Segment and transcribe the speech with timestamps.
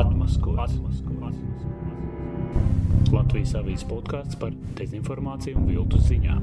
[0.00, 0.56] Atmaskots.
[0.56, 1.36] Atmaskots.
[3.12, 6.40] Latvijas avīzes podkāsts par dezinformāciju un viltu ziņām.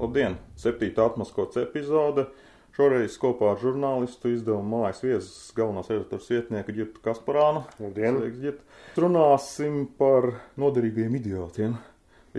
[0.00, 0.38] Labdien!
[0.56, 2.24] Septītā atmaskots epizode.
[2.72, 7.66] Šoreiz kopā ar žurnālistu izdevumu mājas viesus galvenās redaktors vietnieku Girtu Kasparānu.
[7.82, 8.22] Labdien!
[8.22, 8.64] Sveiks, Girt!
[8.96, 11.76] Runāsim par noderīgiem idiotiem.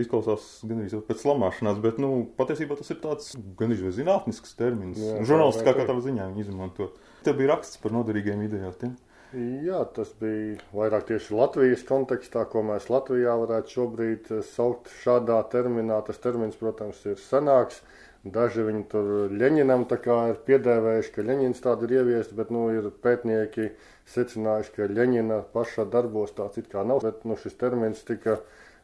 [0.00, 5.00] Izklausās gandrīz pēc slamāšanās, bet, nu, patiesībā tas ir tāds gandrīz zinātnisks termins.
[5.02, 6.92] Vai katrā ziņā viņi izmanto.
[7.26, 8.94] Te bija raksts par noderīgiem idiotiem.
[9.32, 15.38] Jā, tas bija vairāk tieši Latvijas kontekstā, ko mēs Latvijā varētu šobrīd eh, saukt šādā
[15.52, 16.02] terminā.
[16.04, 17.80] Tas termins, protams, ir senāks.
[18.22, 23.72] Daži viņi tur Ļeņinam ir piedēvējuši, ka Ļeņins tādu ir ieviesis, bet, nu, ir pētnieki
[24.12, 27.00] secinājuši, ka Ļeņina pašā darbos tāds it kā nav.
[27.02, 28.36] Bet, nu, šis termins tika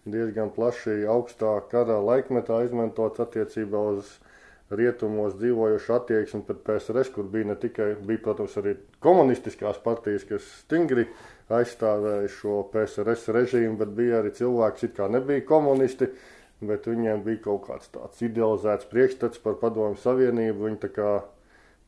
[0.06, 4.16] diezgan plaši augstā kara laikmetā izmantots attiecībā uz
[4.70, 8.74] rietumos dzīvojušu attieksmi pret PSRS, kur bija ne tikai, bija, protams, arī
[9.04, 11.06] komunistiskās partijas, kas stingri
[11.48, 16.10] aizstāvēja šo PSRS režīmu, bet bija arī cilvēki, kas it kā nebija komunisti,
[16.60, 20.66] bet viņiem bija kaut kāds tāds idealizēts priekšstats par padomu savienību.
[20.66, 21.12] Viņi tā kā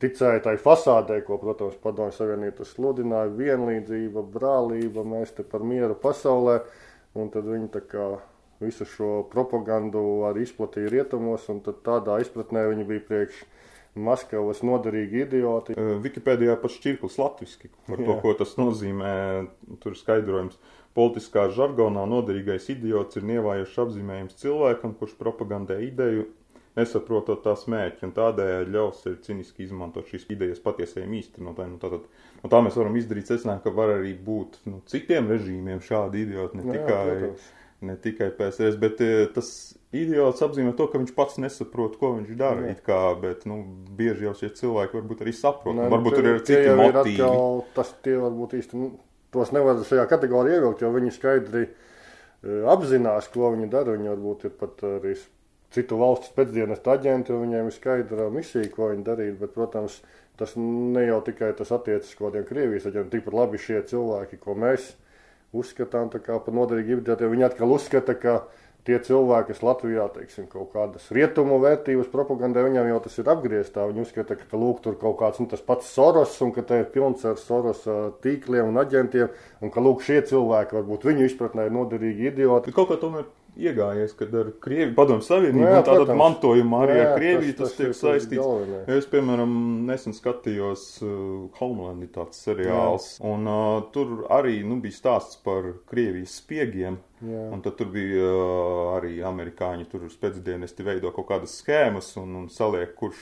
[0.01, 6.61] ticēja tai fasādē, ko, protams, padomu savienība sludināja, vienlīdzība, brālība, mēs te par mieru pasaulē,
[7.19, 8.11] un tad viņi tā kā
[8.61, 13.45] visu šo propagandu arī izplatīja rietumos, un tādā izpratnē viņi bija priekš
[13.99, 15.75] Maskavas noderīgi idioti.
[15.75, 18.19] Wikipēdijā pat šķirklis latviski par to, Jā.
[18.23, 19.15] ko tas nozīmē.
[19.83, 20.61] Tur skaidrojums.
[20.95, 26.29] Politiskā žargonā noderīgais idiots ir nievājošs apzīmējums cilvēkam, kurš propagandē ideju,
[26.79, 31.75] nesaprotot tās mērķi, un tādējādi ļaus ir ciniski izmantot šīs idejas patiesajiem īstenotājiem.
[31.75, 32.07] Nu, tātad,
[32.43, 36.61] no tā mēs varam izdarīt secinājumu, ka var arī būt nu, citiem režīmiem šādi idioti,
[36.61, 37.51] ne Jā, tikai, protams.
[37.91, 39.51] ne tikai PSRS, bet eh, tas
[39.93, 42.69] idiots apzīmē to, ka viņš pats nesaprot, ko viņš dara.
[42.71, 42.77] Jā.
[42.87, 43.61] Kā, bet nu,
[43.99, 45.75] bieži jau šie cilvēki varbūt arī saprot.
[45.75, 47.17] Nē, un nu, varbūt tie- tur ir citi jau ir motīvi.
[47.25, 48.91] Atkal, tas tie varbūt īsti, nu,
[49.35, 53.97] tos nevar šajā kategorijā ievilkt, jo viņi skaidri e, apzinās, ko viņi dara.
[53.99, 55.17] Viņi varbūt ir pat arī
[55.71, 59.37] citu valstu pēcdienestu aģenti, un viņiem ir skaidra misija, ko viņi darīt.
[59.43, 60.01] Bet, protams,
[60.41, 64.57] tas ne jau tikai tas attiecas kaut kādiem Krievijas aģentiem, tikpat labi šie cilvēki, ko
[64.59, 64.95] mēs
[65.57, 68.41] uzskatām par noderīgu idiotiem, viņi atkal uzskata, ka
[68.87, 73.85] tie cilvēki, kas Latvijā, teiksim, kaut kādas rietumu vērtības propagandē, viņam jau tas ir apgrieztā.
[73.91, 76.89] Viņi uzskata, ka, lūk, tur kaut kāds nu, tas pats Soros, un ka te ir
[76.95, 77.85] pilns ar Soros
[78.25, 79.29] tīkliem un aģentiem,
[79.61, 82.71] un ka lūk, šie cilvēki varbūt viņu izpratnē ir noderīgi idioti.
[82.71, 83.29] Bet kaut kā tomēr
[83.69, 86.21] iegājies, kad ar Krieviju padomu savienību, Nu jā, un tātad protams.
[86.21, 88.41] mantojumā arī Jā, ar Krieviju tas, tas tiek tas saistīts.
[88.41, 88.89] galvenais.
[88.97, 89.55] Es, piemēram,
[89.89, 91.13] nesen skatījos uh,
[91.61, 96.99] Homeland, tāds seriāls, un uh, tur arī nu, bija stāsts par Krievijas spiegiem.
[97.21, 97.43] Jā.
[97.53, 102.49] Un tad tur bija uh, arī amerikāņi, tur spēcdienesti veido kaut kādas schēmas un, un
[102.49, 103.19] saliek, kurš,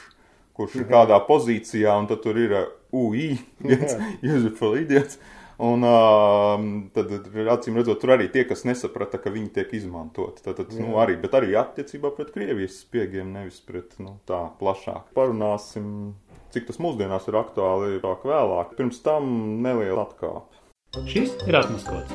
[0.54, 3.32] kurš ir kādā pozīcijā, un tad tur ir uh, UI,
[3.66, 5.18] viens useful idiots.
[5.58, 6.60] Un uh,
[6.94, 7.10] tad,
[7.50, 10.44] acīm redzot, tur arī tie, kas nesaprata, ka viņi tiek izmantoti.
[10.44, 15.10] Tad, tad, nu, arī, bet arī attiecībā pret Krievijas spiegiem, nevis pret nu, tā plašāk.
[15.18, 16.14] Parunāsim,
[16.54, 18.76] cik tas mūsdienās ir aktuāli,āk vēlāk.
[18.78, 19.32] Pirms tam
[19.66, 20.62] neliela atkāpe.
[21.10, 22.14] Šis ir atmaskots.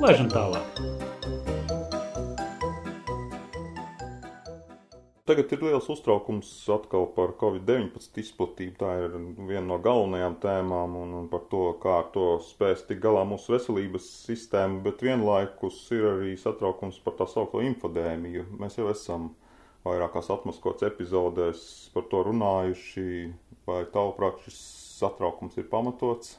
[0.00, 1.12] Laižam tālāk.
[5.24, 8.74] Tagad ir liels uztraukums atkal par Covid-19 izplatību.
[8.76, 9.14] Tā ir
[9.48, 13.54] viena no galvenajām tēmām un, un par to, kā ar to spēs tik galā mūsu
[13.54, 18.44] veselības sistēma, bet vienlaikus ir arī satraukums par tā saucamo infodēmiju.
[18.60, 19.30] Mēs jau esam
[19.88, 21.64] vairākās atmaskots epizodēs
[21.96, 23.08] par to runājuši,
[23.64, 24.60] vai tavuprāt šis
[24.98, 26.36] satraukums ir pamatots.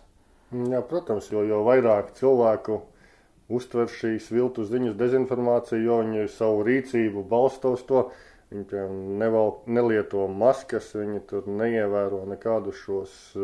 [0.53, 2.83] Jā, protams, jo, jo vairāk cilvēku
[3.49, 8.05] uztver šīs viltus ziņas, dezinformāciju, jo viņi savu rīcību balsta uz to.
[8.55, 13.43] Viņi piemēram, neval, nelieto maskas, viņi tur neievēro nekādus šos uh,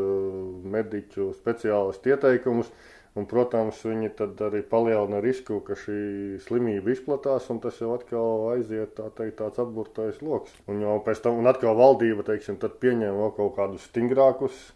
[0.72, 2.72] mediķu speciālistu ieteikumus.
[3.20, 4.14] Un, protams, viņi
[4.46, 9.60] arī palielina risku, ka šī slimība izplatās, un tas jau atkal aiziet tā teikt, tāds
[9.60, 10.54] apburtais lokus.
[10.72, 14.69] Un jau pēc tam, un atkal valdība, teiksim, pieņem vēl kaut kādus stingrākus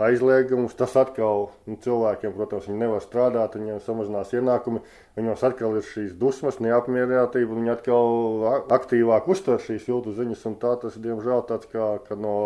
[0.00, 0.74] aizliegumus.
[0.78, 4.82] Tas atkal nu, cilvēkiem, protams, viņi nevar strādāt, viņiem samazinās ienākumi,
[5.18, 10.58] viņos atkal ir šīs dusmas, neapmierinātība, viņi atkal a- aktīvāk uztver šīs jūtu ziņas, un
[10.62, 12.36] tā tas, diemžēl, tāds kā ka no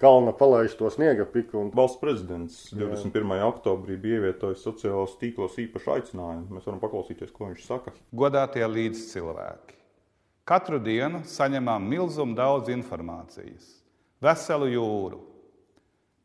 [0.00, 1.60] kalna palaiž to sniega piku.
[1.60, 1.72] Un...
[1.76, 3.36] Valsts prezidents 21.
[3.48, 6.48] oktobrī bija ievietojis sociālos tīklos īpašu aicinājumu.
[6.56, 7.92] Mēs varam paklausīties, ko viņš saka.
[8.16, 9.76] Godātie līdzcilvēki!
[10.50, 13.68] Katru dienu saņemam milzumu daudz informācijas,
[14.24, 15.20] veselu jūru.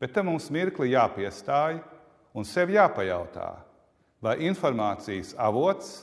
[0.00, 1.78] Bet te mums mirkli jāpiestāj
[2.36, 3.48] un sev jāpajautā,
[4.20, 6.02] vai informācijas avots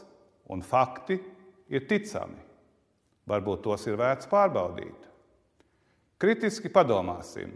[0.50, 1.20] un fakti
[1.70, 2.42] ir ticami.
[3.30, 5.06] Varbūt tos ir vērts pārbaudīt.
[6.20, 7.54] Kritiski padomāsim,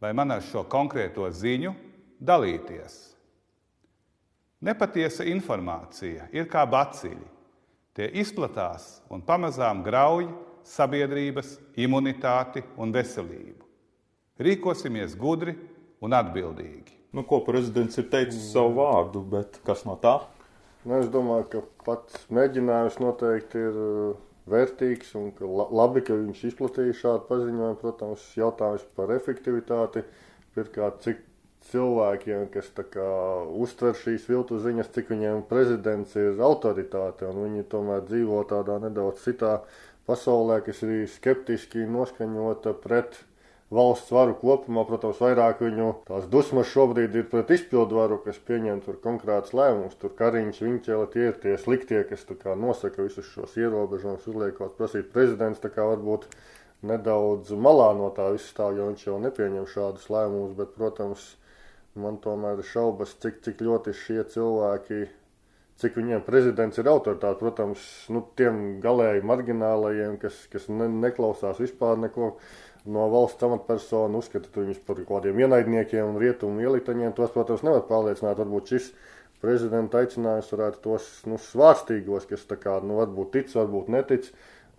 [0.00, 1.74] vai man ar šo konkrēto ziņu
[2.22, 2.96] dalīties.
[4.62, 7.28] Nepatiesa informācija ir kā baciļi.
[7.92, 10.30] Tie izplatās un pamazām grauj
[10.64, 13.66] sabiedrības imunitāti un veselību.
[14.42, 15.56] Rīkosimies gudri
[16.02, 16.98] un atbildīgi.
[17.12, 20.18] Nu, ko prezidents ir teicis savu vārdu, bet kas no tā?
[20.82, 24.14] Nu, es domāju, ka pats mēģinājums noteikti ir uh,
[24.50, 27.78] vērtīgs un ka labi, ka viņš izplatīja šādu paziņojumu.
[27.82, 30.02] Protams, jautājums par efektivitāti.
[30.56, 31.20] Pirmkārt, cik
[31.70, 33.08] cilvēkiem, kas kā,
[33.62, 39.22] uztver šīs viltu ziņas, cik viņiem prezidents ir autoritāte, un viņi tomēr dzīvo tādā nedaudz
[39.22, 39.60] citā
[40.08, 43.20] pasaulē, kas ir skeptiski noskaņota pret
[43.72, 48.82] valsts varu kopumā, protams, vairāk viņu tās dusmas šobrīd ir pret izpildu varu, kas pieņem
[48.84, 49.96] tur konkrēts lēmums.
[50.00, 52.26] Tur Kariņš, Viņķela, tie ir tie sliktie, kas
[52.60, 56.28] nosaka visus šos ierobežojumus, uzliekot prasīt prezidents, varbūt
[56.82, 61.32] nedaudz malā no tā viss stāv, jo viņš jau nepieņem šādus lēmumus, bet, protams,
[61.94, 65.04] man tomēr ir šaubas, cik, cik ļoti šie cilvēki
[65.82, 67.40] cik viņiem prezidents ir autoritāte.
[67.40, 72.34] Protams, nu, tiem galēji marginālajiem, kas, kas ne, neklausās vispār neko,
[72.84, 77.14] no valsts amatpersonu, uzskata viņus par kādiem ienaidniekiem un rietumu ielitaņiem.
[77.16, 78.40] Tos, protams, nevar pārliecināt.
[78.40, 78.88] Varbūt šis
[79.42, 84.30] prezidenta aicinājums varētu tos nu, svārstīgos, kas tā kā, nu, varbūt tic, varbūt netic,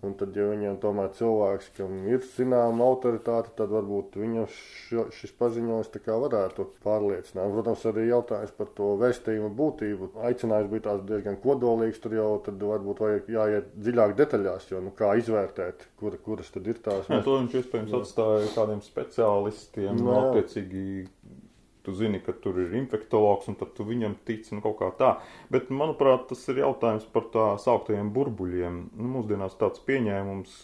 [0.04, 5.32] Un tad, ja viņiem tomēr cilvēks, kam ir zināma autoritāte, tad varbūt viņam šo, šis
[5.38, 5.92] paziņojums
[6.24, 7.52] varētu pārliecināt.
[7.54, 10.10] Protams, arī jautājums par to vēstījumu būtību.
[10.28, 14.92] Aicinājums bija tāds diezgan kodolīgs, tur jau tad varbūt vajag jāiet dziļāk detaļās, jo nu,
[14.98, 17.08] kā izvērtēt, kur, kuras tad ir tās.
[17.08, 20.84] Jā, to viņš iespējams atstāja kādiem speciālistiem, no, attiecīgi
[21.84, 25.12] tu zini, ka tur ir infektuologs, un tad tu viņam tici, nu, kaut kā tā.
[25.52, 28.78] Bet, manuprāt, tas ir jautājums par tā sauktajiem burbuļiem.
[28.96, 30.56] Nu, mūsdienās tāds pieņēmums,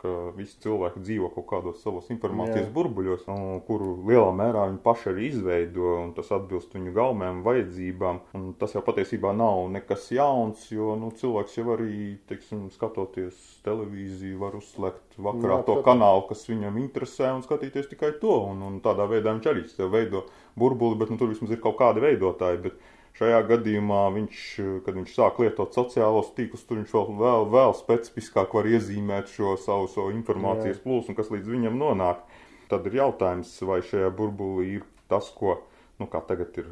[0.00, 2.72] ka visi cilvēki dzīvo kaut kādos savos informācijas Jā.
[2.74, 3.26] burbuļos,
[3.66, 8.20] kuru lielā mērā viņi paši arī izveido, un tas atbilst viņu gaumēm, vajadzībām.
[8.38, 11.96] Un tas jau patiesībā nav nekas jauns, jo nu, cilvēks jau arī,
[12.30, 18.14] teiksim, skatoties televīziju, var uzslēgt vakarā Jā, to kanālu, kas viņam interesē, un skatīties tikai
[18.22, 18.38] to.
[18.54, 20.24] Un, un tādā veidā viņš arī sev veido
[20.58, 22.64] burbuli, bet nu, tur vismaz ir kaut kādi veidotāji.
[22.68, 22.80] Bet,
[23.18, 24.42] Šajā gadījumā viņš,
[24.86, 29.56] kad viņš sāk lietot sociālos tīklus, tur viņš vēl, vēl, vēl specifiskāk var iezīmēt šo
[29.60, 30.84] savu, savu informācijas Jā.
[30.84, 32.22] plūsmu, kas līdz viņam nonāk.
[32.70, 35.58] Tad ir jautājums, vai šajā burbulī ir tas, ko,
[36.00, 36.70] nu, kā tagad ir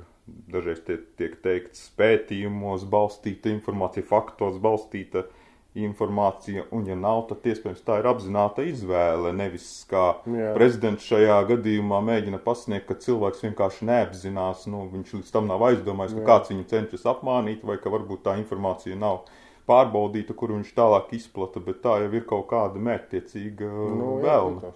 [0.48, 5.37] dažreiz tie, tiek teikts, pētījumos balstīta informācija, faktos balstīta informācija
[5.76, 9.32] informācija, un, ja nav, tad iespējams tā ir apzināta izvēle.
[9.36, 10.52] Nevis kā Jā.
[10.56, 16.16] prezidents šajā gadījumā mēģina pasniegt, ka cilvēks vienkārši neapzinās, nu, viņš līdz tam nav aizdomājis,
[16.16, 16.28] ka Jā.
[16.32, 19.26] kāds viņu cenšas apmānīt, vai ka varbūt tā informācija nav
[19.68, 24.72] pārbaudīta, kur viņš tālāk izplata, bet tā jau ir kaut kāda mērķtiecīga nu, vēlme.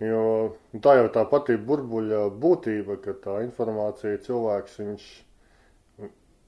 [0.00, 0.22] Jo
[0.80, 5.08] tā jau tā pati burbuļa būtība, ka tā informācija cilvēks viņš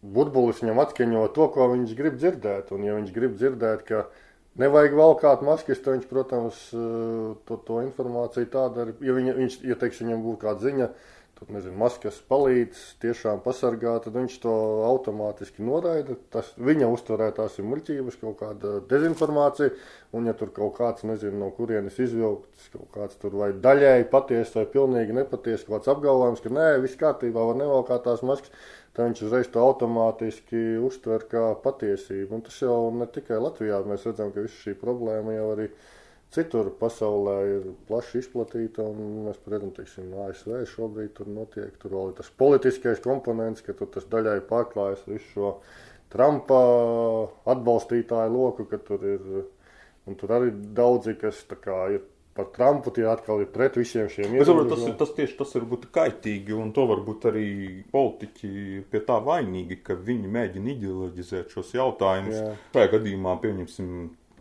[0.02, 2.74] burbulis viņam atskaņo to, ko viņš grib dzirdēt.
[2.74, 4.04] Un, ja viņš grib dzirdēt, ka
[4.60, 9.58] nevajag valkāt maskas, tad viņš, protams, eh, to, to informāciju tādu arī, ja viņa, viņš,
[9.70, 10.88] ja teiks, viņam būtu kāda ziņa,
[11.42, 14.52] tad, nezinu, maskas palīdz tiešām pasargāt, tad viņš to
[14.86, 16.16] automātiski noraida.
[16.32, 19.72] Tas viņa uztverē tās ir muļķības, kaut kāda dezinformācija,
[20.14, 24.60] un ja tur kaut kāds, nezinu, no kurienes izvilkts, kaut kāds tur vai daļēji patiesa
[24.60, 28.52] vai pilnīgi nepatiesa, kaut kāds apgalvojums, ka nē, viss kārtībā var nevalkāt tās maskas,
[28.92, 32.38] tad viņš uzreiz to automātiski uztver kā patiesību.
[32.38, 35.72] Un tas jau ne tikai Latvijā, mēs redzam, ka visa šī problēma jau arī
[36.32, 38.84] citur pasaulē ir plaši izplatīta.
[39.26, 44.08] Mēs, protams, teiksim, ASV šobrīd tur notiek, tur vēl ir tas politiskais komponents, ka tas
[44.12, 45.56] daļai pārklājas visu šo
[46.12, 46.62] Trumpa
[47.48, 49.28] atbalstītāju loku, ka tur ir.
[50.02, 52.00] Un tur arī daudzi, kas kā, ir
[52.34, 54.70] par Trumpu tie atkal ir pret visiem šiem ierobežojumiem.
[54.72, 57.48] Tas, ir, tas tieši tas var būt kaitīgi, un to varbūt arī
[57.92, 62.38] politiķi pie tā vainīgi, ka viņi mēģina ideoloģizēt šos jautājumus.
[62.38, 62.54] Jā.
[62.76, 63.92] Šajā gadījumā, pieņemsim,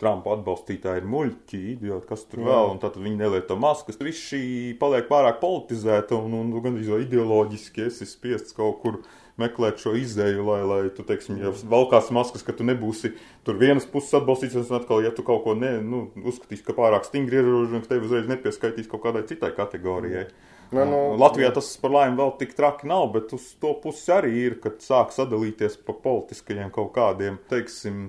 [0.01, 2.49] Trumpa atbalstītāji ir muļķi, idioti, kas tur Jā.
[2.49, 3.99] vēl, un tad viņi nelieto maskas.
[4.01, 4.43] Viss šī
[4.81, 9.01] paliek pārāk politizēta un, un, un gandrīz ideoloģiski esi spiests kaut kur
[9.41, 13.13] meklēt šo izēju, lai, lai tu, teiksim, ja valkās maskas, ka tu nebūsi
[13.47, 17.07] tur vienas puses atbalstīts, un atkal, ja tu kaut ko ne, nu, uzskatīsi, ka pārāk
[17.07, 20.27] stingri ierobežojumi, ka tevi uzreiz nepieskaitīs kaut kādai citai kategorijai.
[20.71, 24.31] Nu, nu, Latvijā tas par laimi vēl tik traki nav, bet uz to pusi arī
[24.45, 28.05] ir, kad sāk sadalīties pa politiskajiem kaut kādiem, teiksim,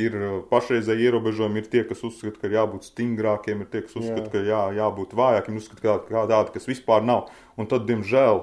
[0.00, 0.16] ir
[0.50, 4.32] pašreizēji ierobežojumi, ir tie, kas uzskata, ka ir jābūt stingrākiem, ir tie, kas uzskata, Jā.
[4.32, 7.30] ka jā, jābūt vājākiem, uzskata, ka tādi, kas vispār nav.
[7.60, 8.42] Un tad, diemžēl,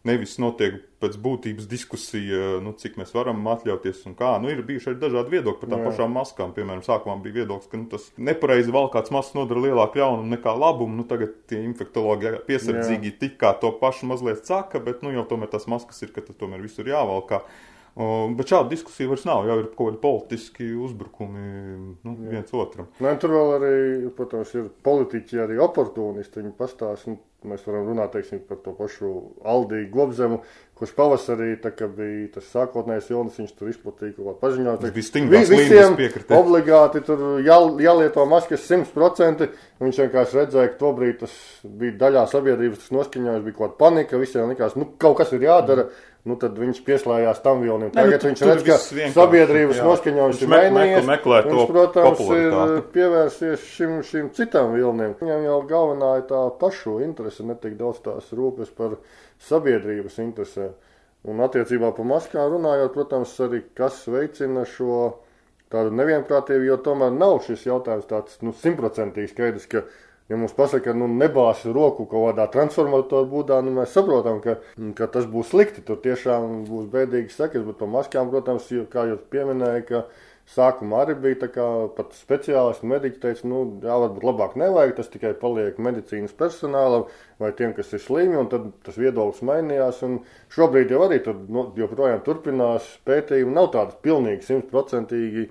[0.00, 4.30] Nevis notiek pēc būtības diskusija, nu, cik mēs varam atļauties un kā.
[4.40, 5.88] Nu, ir bijuši arī dažādi viedokļi par tām Jā.
[5.90, 6.54] pašām maskām.
[6.56, 10.96] Piemēram, sākumā bija viedoklis, ka nu, tas nepareizi valkāts maskas nodara lielāku ļaunumu nekā labumu.
[11.02, 15.68] Nu, tagad tie infektologi piesardzīgi tikā to pašu mazliet saka, bet nu, jau tomēr tas
[15.68, 17.42] maskas ir, ka tas tomēr visur jāvalkā.
[17.44, 17.68] O,
[18.38, 19.46] bet šāda diskusija vairs nav.
[19.48, 21.46] Jau ir kaut kādi politiski uzbrukumi
[22.06, 22.88] nu, viens otram.
[23.02, 23.74] Nē, tur vēl arī,
[24.16, 26.40] protams, ir politiķi, arī oportunisti.
[26.40, 29.10] Viņi pastāsta, nu, mēs varam runāt teiksim, par to pašu
[29.48, 30.40] Aldiju Gobzemu,
[30.80, 31.54] kurš pavasarī
[31.96, 34.80] bija tas sākotnējais vilnis, viņš tur izplatīja kaut kādu paziņojumu.
[34.80, 36.36] Tas bija līmenis, Visiem piekritē.
[36.40, 39.48] obligāti tur jā, jālieto maskas 100%.
[39.80, 44.52] Viņš vienkārši redzēja, ka tobrīd tas bija daļā sabiedrības noskaņojums, bija kaut kāda panika, visiem
[44.52, 45.88] likās, nu, kaut kas ir jādara.
[46.28, 47.88] Nu, tad viņš pieslēdzās tam vilnim.
[47.88, 48.76] Nu, Tagad tur- viņš tur redz, ka
[49.14, 49.84] sabiedrības jā.
[49.88, 51.06] noskaņojums Viņš ir meklē- mainījies.
[51.08, 55.14] meklē to Viņš, protams, ir pievērsies šim, šim citam vilnim.
[55.16, 58.98] Viņam jau galvenā ir tā pašu interese, ne tik daudz tās rūpes par
[59.40, 60.72] sabiedrības interesēm.
[61.28, 65.14] Un attiecībā par maskām runājot, protams, arī kas veicina šo
[65.70, 69.82] tādu nevienprātību, jo tomēr nav šis jautājums tāds nu, simtprocentīgi skaidrs, ka,
[70.30, 74.60] ja mums pasaka, nu, nebāz roku kaut kādā transformatoru būdā, nu, mēs saprotam, ka,
[74.98, 79.08] ka tas būs slikti, tur tiešām būs bēdīgi sekas, bet par maskām, protams, jo, kā
[79.10, 80.04] jūs pieminējāt, ka
[80.50, 85.10] Sākumā arī bija tā kā pat speciālisti, mediķi teica, nu, jā, varbūt labāk nevajag, tas
[85.12, 87.04] tikai paliek medicīnas personālam
[87.38, 90.18] vai tiem, kas ir slimi, un tad tas viedoklis mainījās, un
[90.56, 95.46] šobrīd jau arī tur no, joprojām turpinās pētījumi, nav tādas pilnīgi simtprocentīgi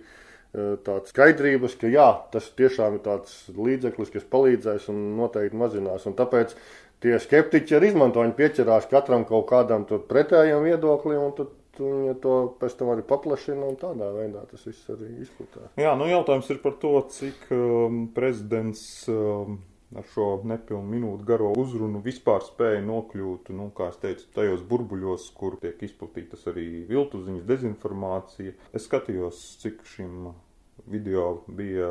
[0.53, 6.07] eh, tāds skaidrības, ka jā, tas tiešām ir tāds līdzeklis, kas palīdzēs un noteikti mazinās,
[6.09, 6.57] un tāpēc
[7.03, 12.35] tie skeptiķi arī izmanto, viņi pieķerās katram kaut kādam pretējam viedoklim, un tad Viņa to
[12.59, 15.71] pēc tam arī paplašina, un tādā veidā tas viss arī izplatās.
[15.79, 19.61] Jā, nu jautājums ir par to, cik um, prezidents um,
[19.97, 25.29] ar šo nepilnu minūtu garo uzrunu vispār spēja nokļūt, nu, kā es teicu, tajos burbuļos,
[25.39, 28.53] kur tiek izplatītas arī viltuziņas, dezinformācija.
[28.75, 30.29] Es skatījos, cik šim
[30.89, 31.89] video bija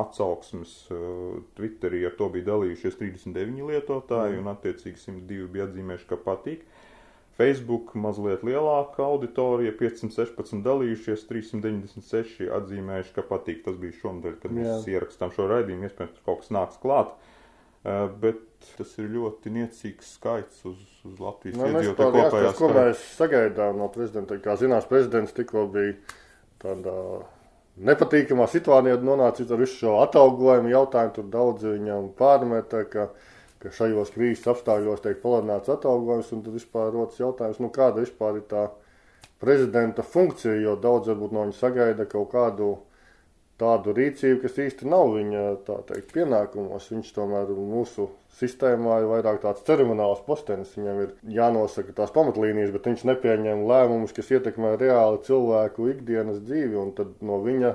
[0.00, 4.44] atsauksmes uh, Twitterī, ar to bija dalījušies 39 lietotāji, mm.
[4.44, 6.64] un attiecīgi 102 bija atzīmējuši, ka patīk.
[7.38, 13.62] Facebook mazliet lielāka auditorija, 516 dalījušies, 396 atzīmējuši, ka patīk.
[13.64, 14.98] Tas bija šonadēļ, kad mēs Jā.
[14.98, 15.88] ierakstām šo raidījumu.
[15.88, 17.14] Iespējams, tur kaut kas nāks klāt.
[17.80, 18.42] Uh, bet
[18.76, 23.80] tas ir ļoti niecīgs skaits uz, uz Latvijas Nu, nu, iedzīvotāju kopējā ko mēs sagaidām
[23.80, 24.36] no prezidenta.
[24.44, 25.94] Kā zinās, prezidents tikko bija
[26.60, 26.96] tādā
[27.80, 31.14] nepatīkamā situācijā, nonācis ar visu šo atalgojumu jautājumu.
[31.16, 33.08] Tur daudzi viņam pārmeta, ka,
[33.60, 38.40] ka šajos krīzes apstākļos tiek palielināts atalgojums, un tad vispār rodas jautājums, nu kāda vispār
[38.40, 38.68] ir tā
[39.40, 42.76] prezidenta funkcija, jo daudz varbūt no viņa sagaida kaut kādu
[43.60, 45.42] tādu rīcību, kas īsti nav viņa
[45.88, 46.88] teikt, pienākumos.
[46.94, 50.72] Viņš tomēr mūsu sistēmā ir vairāk tāds ceremoniāls postenis.
[50.78, 56.78] Viņam ir jānosaka tās pamatlīnijas, bet viņš nepieņem lēmumus, kas ietekmē reāli cilvēku ikdienas dzīvi.
[56.80, 57.74] Un tad no viņa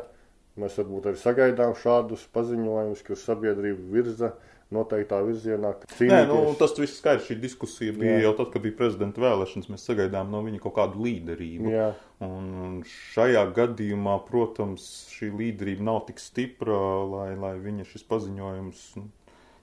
[0.61, 4.33] mēs varbūt arī sagaidām šādus paziņojumus, kas sabiedrību virza
[4.75, 5.73] noteiktā virzienā.
[6.03, 7.25] Nē, nu, tas viss skaidrs.
[7.29, 8.25] Šī diskusija bija Jā.
[8.27, 9.71] jau tad, kad bija prezidenta vēlēšanas.
[9.73, 11.71] Mēs sagaidām no viņa kaut kādu līderību.
[11.73, 11.89] Jā.
[12.25, 16.79] Un šajā gadījumā, protams, šī līderība nav tik stipra,
[17.11, 19.09] lai, lai viņa šis paziņojums nu,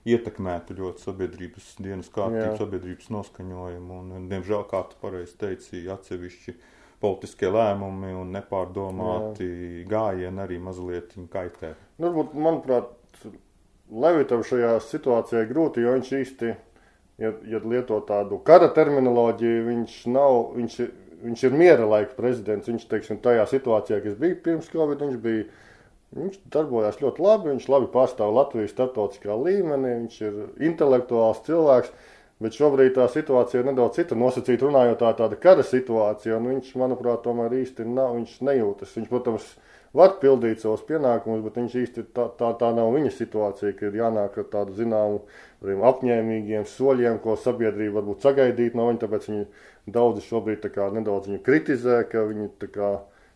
[0.09, 2.59] ietekmētu ļoti sabiedrības dienas kārtību, Jā.
[2.59, 3.99] sabiedrības noskaņojumu.
[4.03, 6.57] Un, diemžēl, kā tu pareizi teici, atsevišķi
[7.03, 9.47] politiskie lēmumi un nepārdomāti
[9.89, 11.73] gājieni arī mazliet kaitē.
[11.99, 12.93] Nu, varbūt, manuprāt,
[13.93, 16.53] Levitam šajā situācijā ir grūti, jo viņš īsti,
[17.21, 22.67] ja, ja lieto tādu kara terminoloģiju, viņš nav, viņš, ir- viņš ir miera laika prezidents.
[22.71, 25.45] Viņš, teiksim, tajā situācijā, kas bija pirms Covid, viņš bija,
[26.17, 31.93] viņš darbojās ļoti labi, viņš labi pārstāv Latviju starptautiskā līmenī, viņš ir intelektuāls cilvēks.
[32.43, 34.15] Bet šobrīd tā situācija ir nedaudz cita.
[34.19, 38.95] Nosacīt, runājot, tā ir tāda kara situācija, un viņš, manuprāt, tomēr īsti nav, viņš nejūtas.
[38.97, 39.45] Viņš, protams,
[39.93, 43.99] var pildīt savus pienākumus, bet viņš īsti tā, tā, tā nav viņa situācija, ka ir
[44.01, 45.21] jānāk ar tādu zināmu
[45.89, 49.03] apņēmīgiem soļiem, ko sabiedrība varbūt sagaidīt no viņa.
[49.05, 49.47] Tāpēc viņi
[49.93, 52.91] daudzi šobrīd kā nedaudz viņu kritizē, ka viņi kā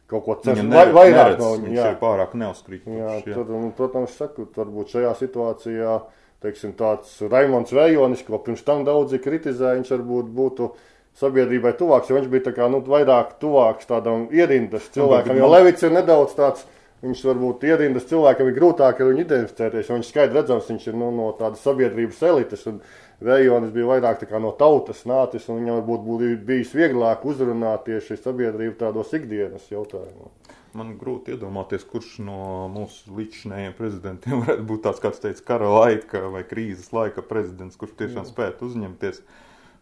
[0.07, 1.77] kaut ko cer vai, vairāk neredz, no viņš viņa.
[1.77, 1.87] jā.
[1.91, 2.85] ir pārāk neuzkrīt.
[2.97, 5.97] Jā, tad, un, protams, saku, varbūt šajā situācijā
[6.43, 10.69] teiksim, tāds Raimons Vējonis, ko pirms tam daudzi kritizēja, viņš varbūt būtu
[11.17, 15.95] sabiedrībai tuvāks, jo viņš bija kā, nu, vairāk tuvāks tādam ierindas cilvēkam, jo Levits ir
[15.95, 16.67] nedaudz tāds.
[16.97, 21.11] Viņš varbūt ierindas cilvēkam ir grūtāk ar viņu identificēties, viņš skaidri redzams, viņš ir nu,
[21.13, 22.63] no tādas sabiedrības elites.
[22.71, 22.79] Un
[23.17, 28.75] Vējonis bija vairāk no tautas nācis, un viņam varbūt būtu bijis vieglāk uzrunāt tieši sabiedrību
[28.77, 30.53] tādos ikdienas jautājumos.
[30.77, 36.27] Man grūti iedomāties, kurš no mūsu līdzinējiem prezidentiem varētu būt tāds, kāds teica, kara laika
[36.29, 39.23] vai krīzes laika prezidents, kurš tiešām spētu uzņemties.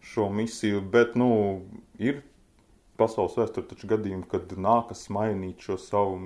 [0.04, 1.30] Šo misiju, bet, nu,
[2.00, 2.24] ir
[3.00, 6.20] pasaules vēsturē taču gadījumi, kad nākas mainīt šo savu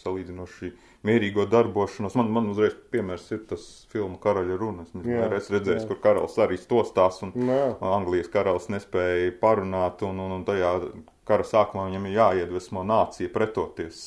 [0.00, 0.72] salīdzinoši
[1.06, 2.16] mierīgo darbošanos.
[2.18, 4.94] Man, man uzreiz piemērs ir tas filmu Karaļa runas.
[5.38, 7.60] Es redzēju, kur karalis arī stostās, un jā.
[7.94, 10.74] Anglijas karalis nespēja parunāt, un, un, un tajā
[11.28, 14.02] kara sākumā viņam ir jāiedvesmo nācija pretoties.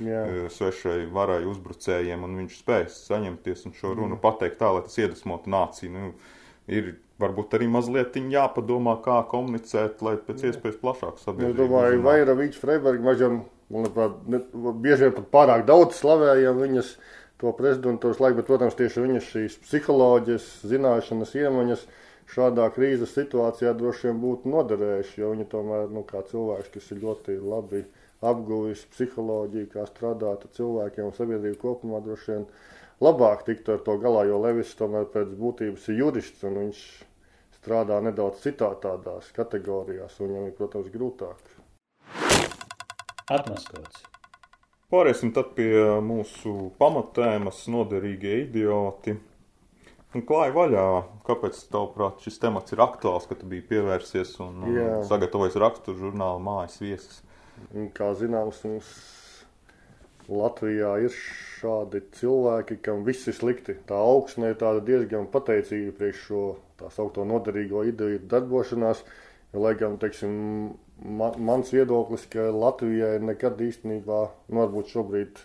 [0.00, 0.22] Jā.
[0.24, 4.22] E, svešai varai uzbrucējiem, un viņš spēs saņemties un šo runu jā.
[4.22, 5.92] pateikt tā, lai tas iedvesmotu nāciju.
[5.92, 6.12] Nu,
[6.68, 11.52] ir varbūt arī mazliet jāpadomā, kā komunicēt, lai pēc iespējas plašāk sabiedrība.
[11.52, 13.40] Es domāju, Vaira Vīča Freiberga mažam,
[13.70, 16.94] bieži vien pat pārāk daudz slavējam viņas
[17.40, 21.86] to prezidentūras laiku, bet, protams, tieši viņas šīs psiholoģijas, zināšanas, iemaņas
[22.30, 27.00] šādā krīzes situācijā droši vien būtu noderējuši, jo viņa tomēr, nu, kā cilvēks, kas ir
[27.04, 27.84] ļoti labi
[28.20, 32.44] apguvis psiholoģiju, kā strādāt ar cilvēkiem un sabiedrību kopumā, droši vien
[33.04, 36.82] labāk tiktu ar to galā, jo Levis tomēr pēc būtības ir jurists un viņš
[37.60, 41.56] strādā nedaudz citā tādās kategorijās, un viņam ir, protams, grūtāk.
[43.30, 44.06] Atmaskots.
[44.90, 45.70] Pāriesim tad pie
[46.02, 49.14] mūsu pamatēmas noderīgie idioti.
[50.10, 50.86] Un klāja vaļā,
[51.28, 54.88] kāpēc, tavuprāt, šis temats ir aktuāls, ka tu biji pievērsies un Jā.
[55.06, 57.20] sagatavojis rakstu žurnālu mājas viesis?
[57.94, 58.88] Kā zināms, mums
[60.30, 61.14] Latvijā ir
[61.60, 63.74] šādi cilvēki, kam viss ir slikti.
[63.88, 66.44] Tā augsne ir diezgan pateicīga priekš šo
[66.78, 69.02] tā saucamo noderīgo ideju darbošanās.
[69.50, 70.32] Lai gan, teiksim,
[71.02, 74.20] man, mans viedoklis, ka Latvijai nekad īstenībā,
[74.52, 75.40] nu, varbūt šobrīd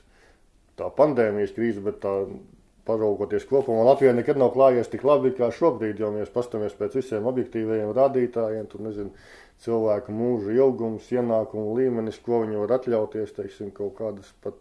[0.77, 2.13] tā pandēmijas krīze, bet tā
[2.85, 7.25] paraugoties kopumā, Latvijai nekad nav klājies tik labi kā šobrīd, jo mēs pastamies pēc visiem
[7.31, 9.25] objektīvajiem rādītājiem, tur nezinu,
[9.63, 14.57] cilvēku mūža ilgums, ienākumu līmenis, ko viņi var atļauties, teiksim, kaut kādas pat,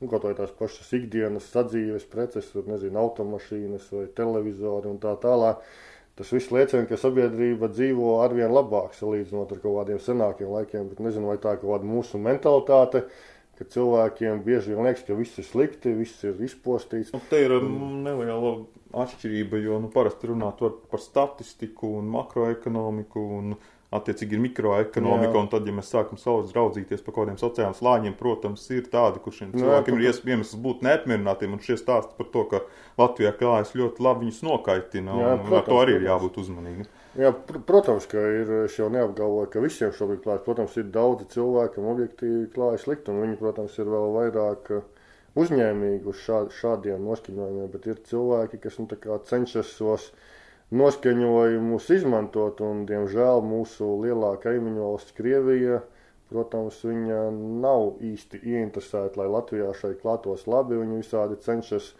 [0.00, 5.14] nu, kaut vai tās pašas ikdienas sadzīves preces, tur, nezinu, automašīnas vai televizori un tā
[5.22, 5.64] tālāk.
[6.18, 11.02] Tas viss liecina, ka sabiedrība dzīvo arvien labāk salīdzinot ar kaut kādiem senākiem laikiem, bet
[11.04, 13.04] nezinu, vai tā ir kaut kāda mūsu mentalitāte,
[13.58, 17.10] ka cilvēkiem bieži vien liekas, ka viss ir slikti, viss ir izpostīts.
[17.14, 18.54] Nu, te ir mm, neliela
[19.04, 23.58] atšķirība, jo nu, parasti runāt par statistiku un makroekonomiku un
[23.94, 25.40] attiecīgi ir mikroekonomika, Jā.
[25.40, 29.22] un tad, ja mēs sākam savus raudzīties par kaut kādiem sociāliem slāņiem, protams, ir tādi,
[29.24, 32.60] kur šiem cilvēkiem ir iemesls būt neapmierinātiem, un šie stāsti par to, ka
[33.00, 36.90] Latvijā klājas ļoti labi, viņus nokaitina, Jā, un protams, ar to arī ir jābūt uzmanīgiem.
[37.16, 41.28] Jā, pr protams, ka ir, es jau neapgalvoju, ka visiem šobrīd klājas, protams, ir daudzi
[41.32, 44.72] cilvēki, kam objektīvi klājas slikti, un viņi, protams, ir vēl vairāk
[45.38, 48.88] uzņēmīgi uz šā, šādiem noskaņojumiem, bet ir cilvēki, kas, nu,
[49.30, 50.36] cenšas tos, uh,
[50.74, 55.80] noskaņojumus izmantot, un, diemžēl, mūsu lielā kaimiņu valsts Krievija,
[56.28, 57.22] protams, viņa
[57.62, 61.94] nav īsti ieinteresēta, lai Latvijā šai klātos labi, viņi visādi cenšas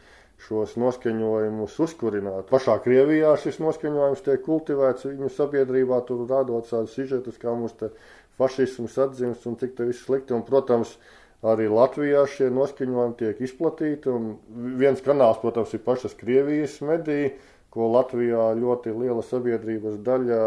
[0.46, 2.46] šos noskaņojumus uzkurināt.
[2.50, 7.90] Pašā Krievijā šis noskaņojums tiek kultivēts viņu sabiedrībā, tur rādot tādus sižetus, kā mums te
[8.38, 10.94] fašisms atzīmes un cik te viss slikti, un, protams,
[11.42, 14.36] arī Latvijā šie noskaņojumi tiek izplatīti, un
[14.78, 17.32] viens kanāls, protams, ir pašas Krievijas mediji,
[17.74, 20.38] ko Latvijā ļoti liela sabiedrības daļa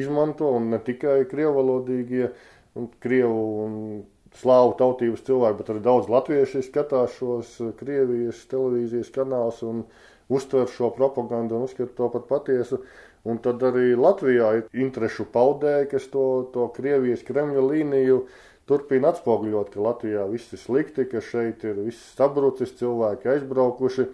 [0.00, 2.32] izmanto, un ne tikai krievalodīgie,
[2.80, 3.76] un krievu un
[4.38, 9.84] slāvu tautības cilvēki, bet arī daudz latvieši skatās šos Krievijas televīzijas kanālus un
[10.30, 12.80] uztver šo propagandu un uzskata to par patiesu.
[13.28, 18.22] Un tad arī Latvijā ir interešu paudēji, kas to, to Krievijas Kremļa līniju
[18.70, 24.06] turpina atspoguļot, ka Latvijā viss ir slikti, ka šeit ir viss sabrucis, cilvēki aizbraukuši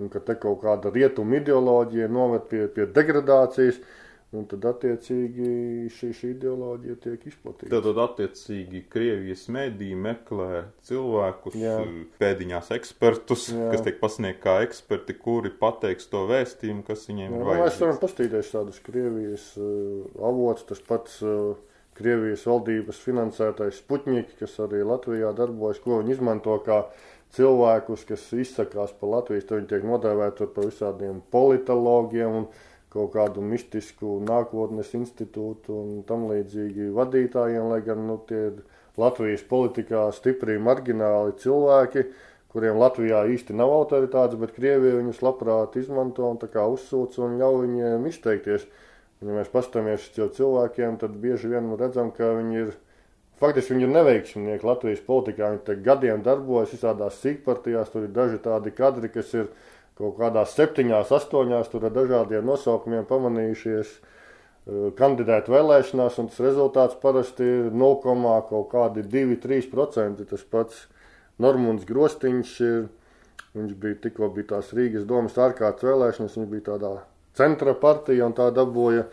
[0.00, 3.78] un ka te kaut kāda rietuma ideoloģija noved pie, pie degradācijas.
[4.30, 5.46] Un tad, attiecīgi,
[5.90, 7.70] šī, šī ideoloģija tiek izplatīta.
[7.72, 11.72] Tad, tad attiecīgi, Krievijas mediji meklē cilvēkus, Jā.
[12.22, 13.72] pēdiņās ekspertus, Jā.
[13.72, 17.66] kas tiek pasniegti kā eksperti, kuri pateiks to vēstījumu, kas viņiem Jā, ir vajadzīgs.
[17.66, 21.58] Mēs varam pastīties tādus Krievijas uh, avots, tas pats uh,
[21.98, 26.84] Krievijas valdības finansētais Sputņiki, kas arī Latvijā darbojas, ko viņi izmanto kā
[27.34, 32.52] cilvēkus, kas izsakās par Latvijas, tad viņi tiek nodēvēti par visādiem politologiem un
[32.90, 38.60] kaut kādu mistisku nākotnes institūtu un tam līdzīgi vadītājiem, lai gan nu, tie ir
[39.00, 42.04] Latvijas politikā stipri margināli cilvēki,
[42.50, 48.06] kuriem Latvijā īsti nav autoritātes, bet Krievija viņus labprāt izmanto un uzsūc un ļauj viņiem
[48.10, 48.66] izteikties.
[49.20, 52.78] Ja mēs pastāmies uz cilvēkiem, tad bieži vien redzam, ka viņi ir
[53.40, 55.54] Faktiski viņi ir neveiksminieki Latvijas politikā.
[55.54, 57.88] Viņi gadiem darbojas visādās sīkpartijās.
[57.88, 59.46] Tur ir daži tādi kadri, kas ir
[60.00, 63.98] kaut kādās septiņās, astoņās, tur ar dažādiem nosaukumiem pamanījušies uh,
[64.98, 70.24] kandidēt vēlēšanās, un tas rezultāts parasti ir 0,2-3%.
[70.30, 70.76] Tas pats
[71.40, 72.80] Normunds Grostiņš ir,
[73.56, 76.92] viņš bija tikko bija tās Rīgas domas ārkārtas vēlēšanas, viņš bija tādā
[77.38, 79.04] centra partija un tā dabūja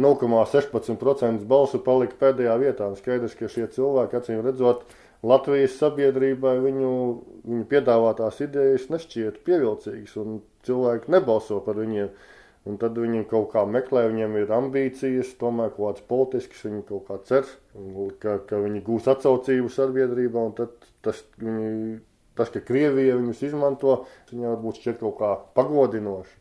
[0.00, 2.84] 0,16% balsu palika pēdējā vietā.
[2.88, 4.78] Un skaidrs, ka šie cilvēki, acīm redzot,
[5.22, 6.92] Latvijas sabiedrībai viņu,
[7.46, 12.10] viņu piedāvātās idejas nešķiet pievilcīgas, un cilvēki nebalso par viņiem.
[12.70, 17.08] Un tad viņi kaut kā meklē, viņiem ir ambīcijas, tomēr kaut kāds politisks, viņi kaut
[17.08, 17.48] kā cer,
[18.22, 21.96] ka, ka viņi gūs atsaucību sabiedrībā, un tad tas, viņi,
[22.38, 23.96] tas ka Krievija viņus izmanto,
[24.30, 26.38] viņai varbūt šķiet kaut kā pagodinoši.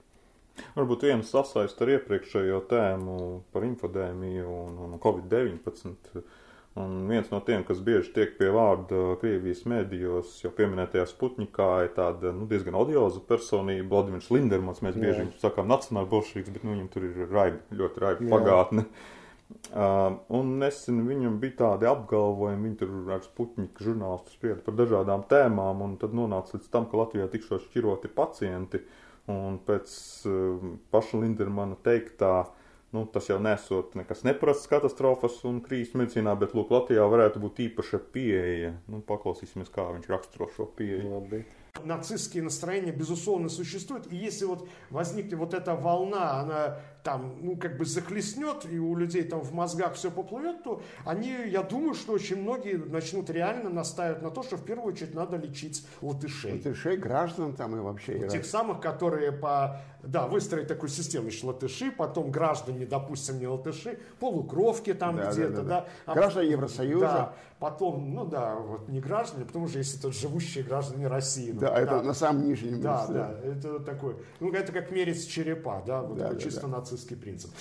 [0.76, 3.18] Varbūt viens sasaist ar iepriekšējo tēmu
[3.54, 6.22] par infodēmiju un, un Covid-19.
[6.80, 11.92] Un viens no tiem, kas bieži tiek pie vārda Krievijas mēdījos, jau pieminētajā Sputnikā, ir
[11.98, 14.80] tāda nu, diezgan odioza personība, Vladimirs Lindermans.
[14.86, 15.26] Mēs bieži Jā.
[15.26, 18.86] viņu sakām nacionāli bolševiks, bet nu, viņam tur ir raiba, ļoti raiba pagātne.
[19.52, 25.28] Uh, un nesen viņam bija tādi apgalvojumi, viņi tur ar Sputniku žurnālistu sprieda par dažādām
[25.28, 28.80] tēmām, un tad nonāca līdz tam, ka Latvijā tikšos šķiroti pacienti.
[28.80, 29.92] Uh, Un pēc
[30.26, 32.48] uh, paša Lindermana teiktā,
[32.92, 37.64] nu, tas jau nesot nekas neparasts katastrofas un krīzes medicīnā, bet, lūk, Latvijā varētu būt
[37.70, 38.76] īpaša pieeja.
[38.92, 41.10] Nu, paklausīsimies, kā viņš raksturo šo pieeju.
[41.16, 41.44] Labi.
[41.86, 44.12] Нацистские настроения, безусловно, существуют.
[44.12, 48.96] И если вот возникнет вот эта волна, она там, ну, как бы захлестнет, и у
[48.96, 53.70] людей там в мозгах все поплывет, то они, я думаю, что очень многие начнут реально
[53.70, 56.54] настаивать на то, что в первую очередь надо лечить латышей.
[56.54, 58.18] Латышей, граждан там и вообще.
[58.18, 63.48] Вот тех самых, которые по, да, выстроить такую систему, еще латыши, потом граждане, допустим, не
[63.48, 65.64] латыши, полукровки там да, где-то, да.
[65.64, 66.14] да, да.
[66.14, 67.06] Граждане Евросоюза.
[67.06, 71.52] Да, потом, ну да, вот не граждане, потому что если тут живущие граждане России.
[71.52, 72.04] Да, ну, это да.
[72.04, 72.82] на самом нижнем.
[72.82, 76.62] Да, да, это такой, ну это как мерить черепа, да, вот да, такой да, чисто
[76.62, 76.78] да.
[76.78, 77.52] нацистский принцип.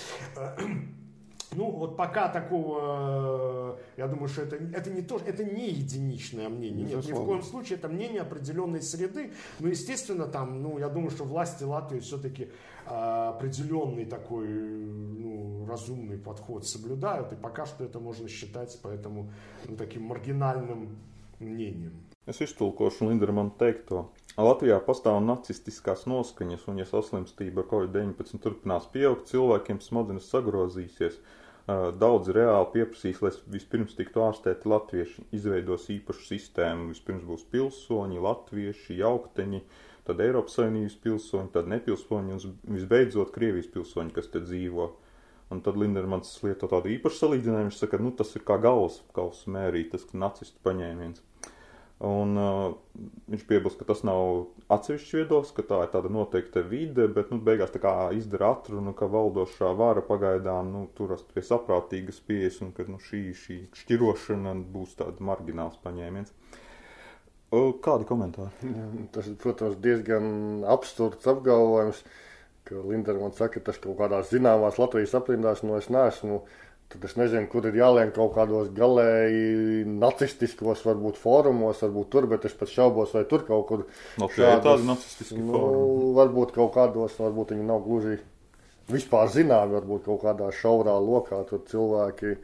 [1.52, 6.86] Ну, вот пока такого, я думаю, что это, это не то, это не единичное мнение.
[6.86, 9.32] Нет, ни в коем случае это мнение определенной среды.
[9.58, 12.50] Но, естественно, там, ну, я думаю, что власти Латвии все-таки
[12.86, 17.32] а, определенный такой, ну, разумный подход соблюдают.
[17.32, 19.30] И пока что это можно считать поэтому
[19.68, 20.98] ну, таким маргинальным
[21.40, 22.09] мнением.
[22.28, 24.10] Es iztulkošu Lindermanu teikto.
[24.36, 31.16] Latvijā pastāv nacistiskās noskaņas, un, ja saslimstība ar covid-19 turpinās pieaugt, cilvēkiem smadzenes sagrozīsies.
[32.02, 36.90] Daudz reāli pieprasīs, lai vispirms tiktu ārstēti latvieši, izveidos īpašu sistēmu.
[36.92, 39.62] Vispirms būs pilsoņi, latvieši, jaukteņi,
[40.08, 44.90] tad Eiropas Savienības pilsoņi, tad nepilsoņi un visbeidzot Krievijas pilsoņi, kas te dzīvo.
[45.50, 49.50] Un tad Lindermans lieto tādu īpašu salīdzinājumu, viņš saka, nu tas ir kā galvas kausa
[49.56, 51.24] mērīt, tas nacistu paņēmiens.
[52.00, 57.04] Un, uh, viņš piebilst, ka tas nav atsevišķs viedoklis, ka tā ir tāda noteikta vide,
[57.12, 57.74] bet nu, beigās
[58.16, 63.20] izdara atrunu, ka valdošā vara pagaidām nu, turas pie saprātīgas pieejas un ka nu, šī,
[63.36, 66.32] šī šķirošana būs tāds margināls paņēmiens.
[67.84, 68.72] Kādi komentāri?
[69.12, 72.00] Tas ir, protams, diezgan absurds apgalvojums,
[72.64, 76.40] ka Lindermans saka, ka tas kaut kādās zināmās Latvijas aprindās, no es neesmu.
[76.40, 76.42] Nu,
[76.90, 82.48] Tad es nezinu, kur ir jāliek kaut kādos galēji nacistiskos, varbūt fórumos, varbūt tur, bet
[82.48, 83.84] es pat šaubos, vai tur kaut kur
[84.18, 86.08] no, šādos, tādi nacistiski nu, fórumi.
[86.16, 88.18] Varbūt kaut kādos, varbūt viņi nav gluži
[88.90, 92.34] vispār zināmi, varbūt kaut kādā šaurā lokā tur cilvēki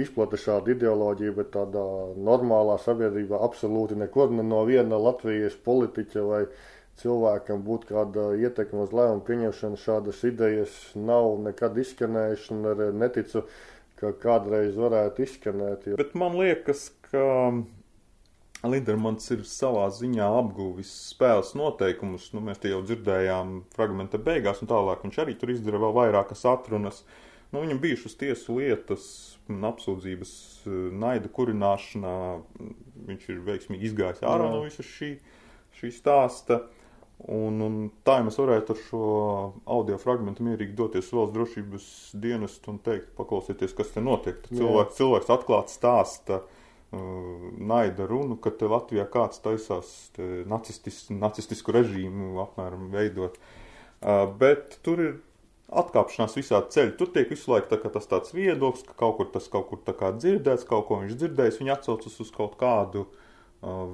[0.00, 1.84] izplata šādu ideoloģiju, bet tādā
[2.16, 6.44] normālā sabiedrībā absolūti nekur ne no viena Latvijas politiķa vai
[7.00, 13.44] cilvēkam būtu kāda ietekme uz lēmumu pieņemšanu, šādas idejas nav nekad izskanējušas, un neticu,
[14.00, 15.90] ka kādreiz varētu izskanēt.
[15.90, 15.98] Jo...
[16.00, 17.24] Bet man liekas, ka
[18.66, 22.30] Lindermans ir savā ziņā apguvis spēles noteikumus.
[22.36, 26.44] Nu, mēs te jau dzirdējām fragmenta beigās, un tālāk viņš arī tur izdara vēl vairākas
[26.48, 27.04] atrunas.
[27.50, 29.06] Nu, viņam bijušas tiesu lietas,
[29.48, 30.34] apsūdzības
[30.94, 32.16] naida kurināšanā.
[33.08, 35.14] Viņš ir veiksmīgi izgājis ārā no visas šī,
[35.80, 36.60] šī stāsta.
[36.60, 36.79] Uh,
[37.28, 37.74] Un, un
[38.06, 39.00] tā ja mēs varētu ar šo
[39.68, 41.88] audio fragment mierīgi doties valsts drošības
[42.22, 44.38] dienestu un teikt, paklausieties, kas te notiek.
[44.48, 47.02] Cilvēks, cilvēks atklāti stāsta uh,
[47.60, 49.90] naida runu, ka te Latvijā kāds taisās
[50.48, 53.36] nacistis, nacistisku režīmu apmēram veidot.
[54.00, 55.12] Uh, bet tur ir
[55.68, 56.96] atkāpšanās visā ceļā.
[56.98, 60.66] Tur tiek visu laiku tā, tas tāds viedoklis, ka kaut kur tas kaut kur dzirdēts,
[60.66, 63.92] kaut ko viņš dzirdējis, viņa atsaucas uz kaut kādu uh,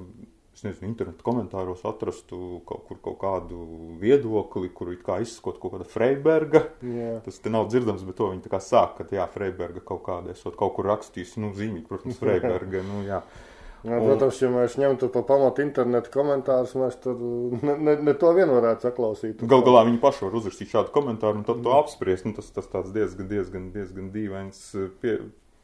[0.57, 3.61] es nezinu, internetu komentāros atrastu kaut kur kaut kādu
[4.01, 6.63] viedokli, kur it kā izskot kaut kāda Freiberga.
[6.81, 7.19] Yeah.
[7.25, 10.33] Tas te nav dzirdams, bet to viņi tā kā sāk, ka jā, Freiberga kaut kāda,
[10.33, 13.21] esot kaut kur rakstījis, nu, zīmīt, protams, Freiberga, nu, jā.
[13.85, 17.19] Jā, protams, ja mēs ņemtu pa pamatu internetu komentārus, mēs tur
[17.61, 19.43] ne, ne, ne to vien varētu saklausīt.
[19.47, 22.25] Gal galā viņi paši var uzrakstīt šādu komentāru un tad to apspriest.
[22.25, 24.63] Nu, tas, tas tāds diezgan, diezgan, diezgan dīvains
[25.03, 25.19] pie,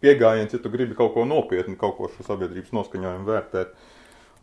[0.05, 3.73] piegājiens, ja tu gribi kaut ko nopietni, kaut ko šo sabiedrības noskaņojumu vērtēt.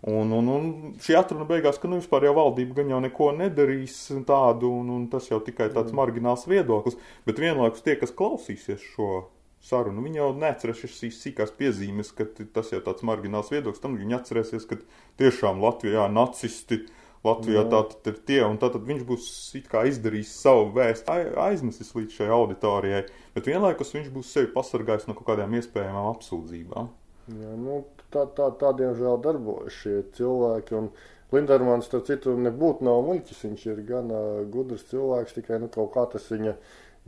[0.09, 0.69] Un, un, un
[1.05, 3.97] šī atruna beigās, ka nu, vispār jau valdība gan jau neko nedarīs
[4.29, 6.97] tādu, un, un tas jau tikai tāds margināls viedoklis.
[7.29, 9.27] Bet vienlaikus tie, kas klausīsies šo
[9.61, 13.83] sarunu, viņi jau neatcerēsies šīs sīkās piezīmes, ka tas jau tāds margināls viedoklis.
[13.83, 14.81] Tam viņi atcerēsies, ka
[15.21, 16.87] tiešām Latvijā nacisti.
[17.21, 19.25] Latvijā tātad ir tie, un tātad viņš būs
[19.61, 21.13] izdarījis savu vēstu,
[21.45, 23.03] aiznesis līdz šai auditorijai,
[23.35, 26.89] bet vienlaikus viņš būs sevi pasargājis no kaut kādām iespējamām apsūdzībām.
[27.37, 27.83] Jā, nu,
[28.15, 30.77] tā, tā, tā diemžēl darbojas šie cilvēki.
[30.79, 30.91] Un
[31.31, 33.43] Lindermans, starp citu, nebūtu nav muļķis.
[33.47, 36.57] Viņš ir gan uh, gudrs cilvēks, tikai nu, kaut kā tas viņa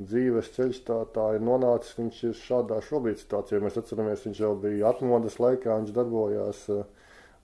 [0.03, 1.97] dzīves ceļš tā, tā ir nonācis.
[1.99, 3.63] Viņš ir šādā šobrīd situācijā.
[3.65, 6.85] Mēs atceramies, viņš jau bija atmodas laikā, viņš darbojās uh,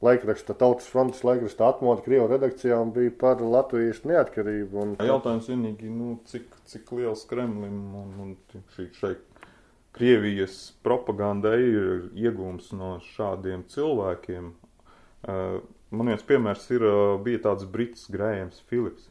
[0.05, 4.83] laikraksta, Tautas frontes laikraksta atmodu Krievu redakcijā un bija par Latvijas neatkarību.
[4.83, 4.95] Un...
[5.03, 9.25] Jautājums vienīgi, nu, cik, cik liels Kremlim un, un šī šeit
[9.97, 14.51] Krievijas propaganda ir iegūms no šādiem cilvēkiem.
[15.29, 19.09] Uh, man viens piemērs ir, uh, bija tāds brits Grējams Philips.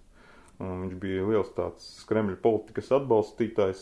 [0.58, 3.82] Viņš bija liels tāds Kremļa politikas atbalstītājs.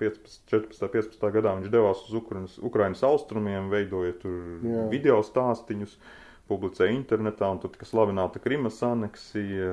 [0.00, 4.86] 15, 14, 15 gadā viņš devās uz Ukrainas, Ukrainas austrumiem, veidoja tur Jā.
[4.90, 5.94] video stāstīņus,
[6.50, 9.70] publicēja internetā, un tur tika slavināta Krimas aneksija,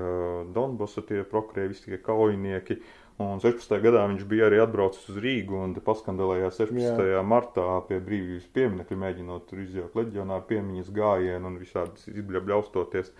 [0.53, 2.77] Donbasa tie prokrievi, tie kaujinieki.
[3.21, 3.76] Un 16.
[3.84, 7.04] gadā viņš bija arī atbraucis uz Rīgu un paskandalējās 16.
[7.13, 7.21] Jā.
[7.21, 13.13] martā pie brīvības pieminekļa, mēģinot tur izjaukt leģionāru piemiņas gājienu un visādi izbļaustoties.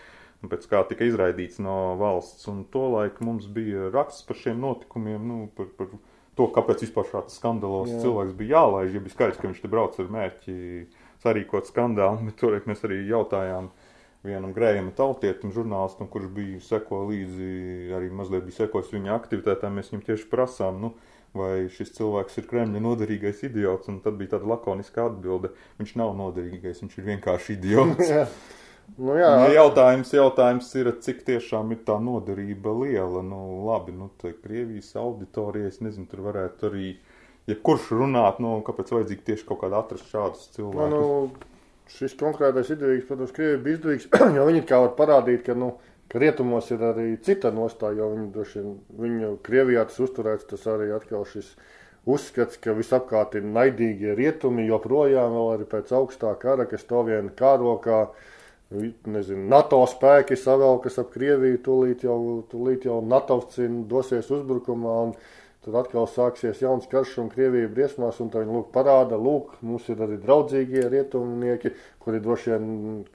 [0.44, 2.50] Un pēc kā tika izraidīts no valsts.
[2.52, 7.38] Un tolaik mums bija raksts par šiem notikumiem, nu, par, par to, kāpēc vispār šāds
[7.38, 8.02] skandalos Jā.
[8.04, 8.98] cilvēks bija jālaiž.
[8.98, 10.58] Ja bija skaidrs, ka viņš te brauc ar mērķi
[11.24, 13.83] sarīkot skandālu, bet toreiz mēs arī jautājām, uh,
[14.24, 17.50] vienam grējam tautietim, žurnālistam, kurš bija seko līdzi,
[17.98, 20.94] arī mazliet bija sekojis viņa aktivitātēm, mēs viņam tieši prasām, nu,
[21.38, 26.14] vai šis cilvēks ir Kremļa noderīgais idiots, un tad bija tāda lakoniska atbilde, viņš nav
[26.20, 28.14] noderīgais, viņš ir vienkārši idiots.
[28.98, 29.30] Nu, jā.
[29.40, 33.24] Nu, jautājums, jautājums ir, cik tiešām ir tā noderība liela.
[33.26, 36.90] Nu, labi, nu, tā Krievijas auditorija, es nezinu, tur varētu arī,
[37.50, 41.00] ja kurš runāt, nu, kāpēc vajadzīgi tieši kaut kādā atrast šādus cilvēkus.
[41.00, 41.53] Nu, nu,
[41.92, 45.74] šis konkrētais izdevīgs, protams, Krievija bija izdevīgs, jo viņi kā var parādīt, ka, nu,
[46.12, 50.68] ka rietumos ir arī cita nostāja, jo viņi droši vien, viņu Krievijā tas uzturēts, tas
[50.72, 51.54] arī atkal šis
[52.10, 57.32] uzskats, ka visapkārt ir naidīgie rietumi, joprojām vēl arī pēc augstā kara, kas to vien
[57.38, 58.06] kāro kā,
[58.74, 62.18] nezinu, NATO spēki savelkas ap Krieviju, tūlīt jau,
[62.52, 63.40] tūlīt jau NATO
[63.90, 65.16] dosies uzbrukumā un
[65.64, 70.02] Tad atkal sāksies jauns karš un Krievija briesmās, un viņi lūk parāda, lūk, mums ir
[70.04, 71.72] arī draudzīgie rietumnieki,
[72.04, 72.66] kuri droši vien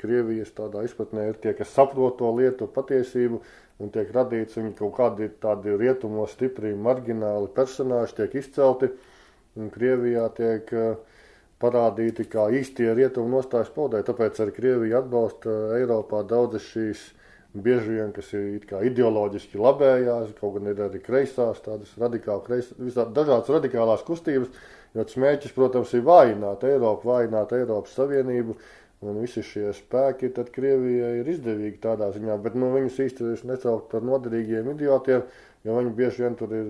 [0.01, 3.43] Krievijas tādā izpratnē ir tie, kas saprot to lietu patiesību,
[3.85, 8.89] un tiek radīts viņi kaut kādi tādi rietumos stipri margināli personāži tiek izcelti,
[9.61, 11.21] un Krievijā tiek uh,
[11.61, 17.11] parādīti kā īstie rietumu nostājas paudē, tāpēc arī Krievija atbalsta Eiropā daudzas šīs
[17.55, 18.59] bieži vien, kas ir
[18.91, 24.51] ideoloģiski labējās, kaut gan ir arī kreisās, tādas radikāli kreisās, visādi dažādas radikālās kustības,
[24.95, 28.59] jo tas mērķis, protams, ir vājināt Eiropu, vājināt Eiropas Savienību,
[29.09, 33.93] un visi šie spēki tad Krievijai ir izdevīgi tādā ziņā, bet nu, viņus īsti nesaukt
[33.93, 35.23] par noderīgiem idiotiem,
[35.67, 36.69] jo viņi bieži vien tur ir,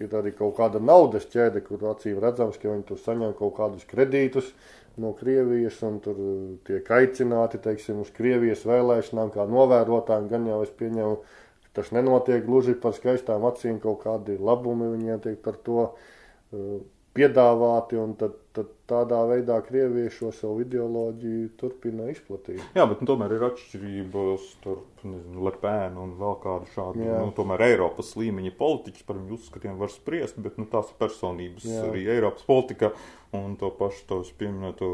[0.00, 3.86] ir arī kaut kāda naudas ķēde, kur acīm redzams, ka viņi tur saņem kaut kādus
[3.90, 4.52] kredītus,
[5.00, 6.18] no Krievijas un tur
[6.66, 10.30] tiek aicināti teiksim, uz Krievijas vēlēšanām, kā novērotājiem.
[10.30, 11.16] Gan jau es pieņemu,
[11.64, 16.78] ka tas nenotiek gluži par skaistām acīm, kaut kādi labumi viņiem tiek par to uh,
[17.18, 22.62] piedāvāti, un tad, tad tādā veidā Krievija šo savu ideoloģiju turpina izplatīt.
[22.76, 27.18] Jā, bet nu, tomēr ir atšķirības starp Lepēnu un vēl kādu šādu, Jā.
[27.24, 31.82] nu, tomēr Eiropas līmeņa politiķus par viņu uzskatiem var spriest, bet nu, tās personības Jā.
[31.90, 32.94] arī Eiropas politikā
[33.34, 34.88] un to pašu tos pieminēto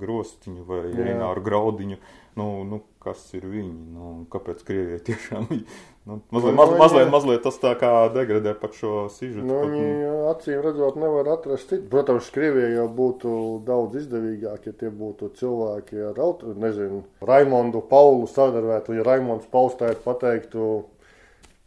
[0.00, 1.98] grostiņu vai Rināru Graudiņu.
[2.34, 3.74] Nu, nu, kas ir viņi?
[3.94, 5.44] Nu, kāpēc Krievijai tiešām
[6.08, 9.44] nu, mazliet, maz, mazliet, mazliet tas tā kā degradē pat šo sižetu?
[9.46, 10.16] Nu, viņi nu.
[10.32, 11.86] acīm redzot nevar atrast citu.
[11.92, 13.34] Protams, Krievijai jau būtu
[13.66, 19.76] daudz izdevīgāk, ja tie būtu cilvēki ar, auto, nezinu, Raimondu Paulu sadarbētu, ja Raimonds Pauls
[19.78, 20.84] pateiktu,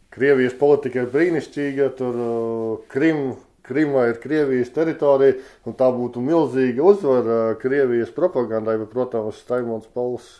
[0.08, 3.36] Krievijas politika ir brīnišķīga, tur uh, Krim
[3.68, 5.34] Krima ir Krievijas teritorija,
[5.68, 10.30] un tā būtu milzīga uzvara Krievijas propagandai, bet, protams, Taimons Pauls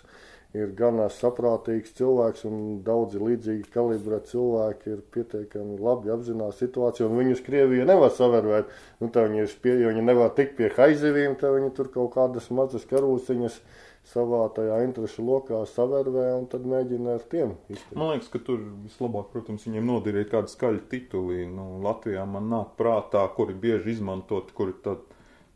[0.57, 7.21] ir gan saprātīgs cilvēks, un daudzi līdzīgi kalibrēti cilvēki ir pietiekami labi apzinās situāciju, un
[7.21, 8.71] viņus Krievija nevar savērvēt.
[9.03, 13.61] Nu, viņi, spie, viņi nevar tikt pie haizivīm, tad viņi tur kaut kādas mazas karūsiņas
[14.09, 17.93] savā tajā interešu lokā savērvē un tad mēģina ar tiem izteikt.
[17.99, 21.45] Man liekas, ka tur vislabāk, protams, viņiem nodirēt kādu skaļu tituli.
[21.53, 25.05] Nu, Latvijā man nāk prātā, kuri bieži izmantot, kuri tad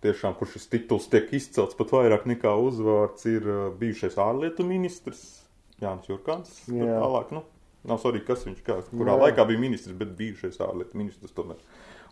[0.02, 5.42] tiešām, kur šis tituls tiek izcelts pat vairāk nekā uzvārds, ir uh, bijušais ārlietu ministrs
[5.82, 6.54] Jānis Jurkāns.
[6.70, 6.98] Jā.
[7.02, 7.44] Tālāk, nu,
[7.88, 9.22] nav svarīgi, kas viņš kā, kurā Jā.
[9.26, 11.62] laikā bija ministrs, bet bijušais ārlietu ministrs tomēr.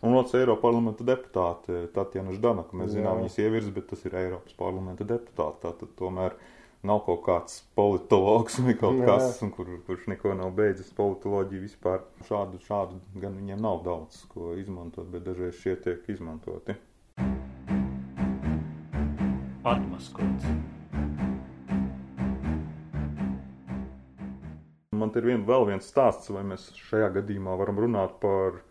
[0.01, 2.73] Un otrs Eiropas parlamenta deputāte Tatjana Ždanaka.
[2.77, 2.99] Mēs Jā.
[2.99, 5.61] zinām viņas ievirzi, bet tas ir Eiropas parlamenta deputāte.
[5.67, 6.33] Tātad tomēr
[6.89, 9.11] nav kaut kāds politologs vai kaut Jā.
[9.11, 12.01] kas, un kur, kurš neko nav beidzis politoloģiju vispār.
[12.25, 16.79] Šādu, šādu gan viņiem nav daudz, ko izmantot, bet dažreiz šie tiek izmantoti
[19.66, 20.44] Atmaskots.
[24.96, 28.62] Man te ir vien, vēl viens stāsts, vai mēs šajā gadījumā varam runāt par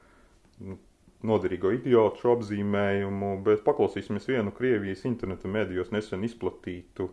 [0.60, 0.78] nu,
[1.26, 7.10] noderīgo idiotu šo apzīmējumu, bet paklausīsimies vienu Krievijas interneta medijos nesen izplatītu,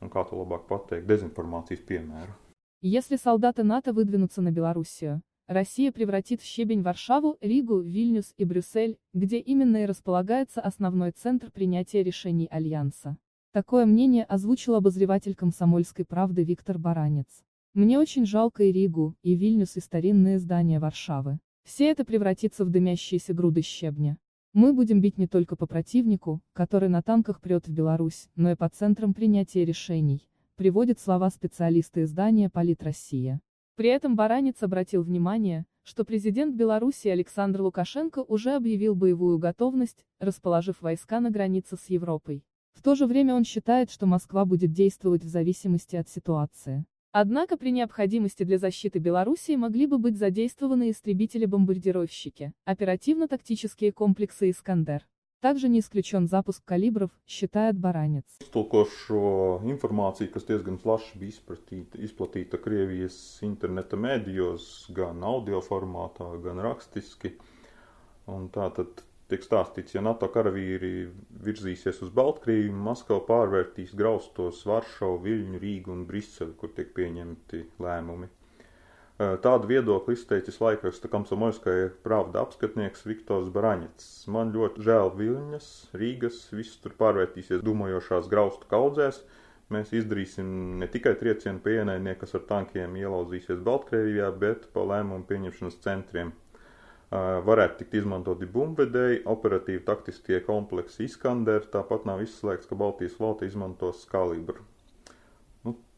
[0.00, 2.40] un kā to labāk pateikt, dezinformācijas piemēru.
[2.86, 8.99] Если солдаты НАТО выдвинутся на Белоруссию, Россия превратит в щебень Варшаву, Ригу, Вильнюс и Брюссель,
[9.15, 13.17] где именно и располагается основной центр принятия решений Альянса.
[13.51, 17.43] Такое мнение озвучил обозреватель комсомольской правды Виктор Баранец.
[17.73, 21.39] Мне очень жалко и Ригу, и Вильнюс, и старинные здания Варшавы.
[21.63, 24.19] Все это превратится в дымящиеся груды щебня.
[24.53, 28.55] Мы будем бить не только по противнику, который на танках прет в Беларусь, но и
[28.55, 33.41] по центрам принятия решений, приводит слова специалиста издания «Полит Россия».
[33.79, 40.81] При этом Баранец обратил внимание, что президент Беларуси Александр Лукашенко уже объявил боевую готовность, расположив
[40.81, 42.43] войска на границе с Европой.
[42.73, 46.83] В то же время он считает, что Москва будет действовать в зависимости от ситуации.
[47.13, 55.07] Однако при необходимости для защиты Белоруссии могли бы быть задействованы истребители-бомбардировщики, оперативно-тактические комплексы «Искандер».
[55.44, 58.24] Также не исключен запуск калибров, считает Баранец.
[58.40, 59.18] Iztulkošu
[59.68, 67.34] informāciju, kas diezgan plaši bija izplatīta, izplatīta Krievijas interneta medijos, gan audio formātā, gan rakstiski.
[68.32, 71.10] Un tā tad tiek stāstīts, ja NATO karavīri
[71.44, 78.32] virzīsies uz Baltkrieviju, Maskava pārvērtīs graustos Varšavu, Viļņu, Rīgu un Briseli, kur tiek pieņemti lēmumi.
[79.19, 84.05] Tādu viedokli izteicis laikraksta Kamsomolskai pravda apskatnieks Viktors Braņets.
[84.31, 85.67] Man ļoti žēl Viļņas,
[85.99, 89.19] Rīgas, viss tur pārvērtīsies dūmojošās graustu kaudzēs.
[89.75, 95.27] Mēs izdarīsim ne tikai triecienu pie ienaidnieka, kas ar tankiem ielauzīsies Baltkrievijā, bet pa lēmumu
[95.33, 96.31] pieņemšanas centriem.
[97.51, 104.07] Varētu tikt izmantoti bumbvedēji, operatīvi taktiskie kompleksi Iskander, tāpat nav izslēgts, ka Baltijas flota izmantos
[104.15, 104.68] kalibru.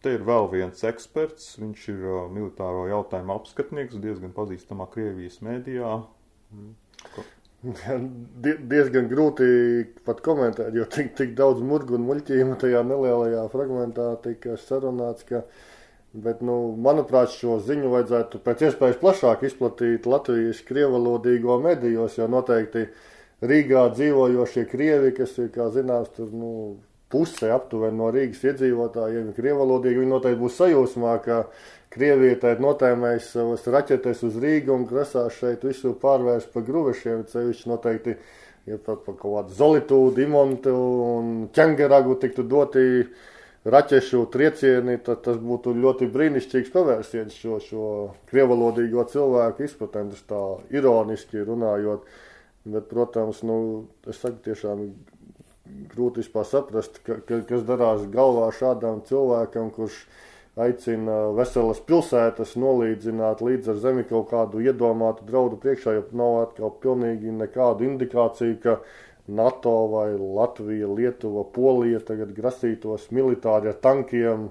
[0.02, 5.92] Te ir vēl viens eksperts, viņš ir uh, militāro jautājumu apskatnieks, diezgan pazīstamā Krievijas mēdījā.
[7.62, 9.46] Die, diezgan grūti
[10.08, 15.44] pat komentēt, jo tik, tik daudz murgu un muļķījumu tajā nelielajā fragmentā tika sarunāts, ka,
[16.26, 22.88] bet, nu, manuprāt, šo ziņu vajadzētu pēc iespējas plašāk izplatīt Latvijas krievalodīgo medijos, jo noteikti
[23.46, 26.52] Rīgā dzīvojošie krievi, kas ir, kā zināms, tur, nu,
[27.12, 31.44] puse aptuveni no Rīgas iedzīvotājiem ir krievalodīgi, viņi noteikti būs sajūsmā, ka
[31.92, 37.26] Krievija tagad notēmēs savas raķetes uz Rīgu un grasās šeit visu pārvērst pa gruvešiem.
[37.28, 38.16] Cevišķi noteikti,
[38.72, 42.86] ja pat pa kaut kādu zolitūdu, imontu un ķengeragu tiktu doti
[43.68, 47.88] raķešu triecieni, tad tas būtu ļoti brīnišķīgs pavērsiens šo, šo
[48.32, 52.08] krievalodīgo cilvēku izpratni, tas tā ironiski runājot.
[52.72, 53.58] Bet, protams, nu,
[54.08, 54.86] es saku tiešām
[55.92, 60.04] grūti vispār saprast, ka, ka, kas darās galvā šādam cilvēkam, kurš
[60.60, 66.74] aicina veselas pilsētas nolīdzināt līdz ar zemi kaut kādu iedomātu draudu priekšā, jo nav atkal
[66.84, 68.82] pilnīgi nekādu indikāciju, ka
[69.32, 74.50] NATO vai Latvija, Lietuva, Polija tagad grasītos militāri ar tankiem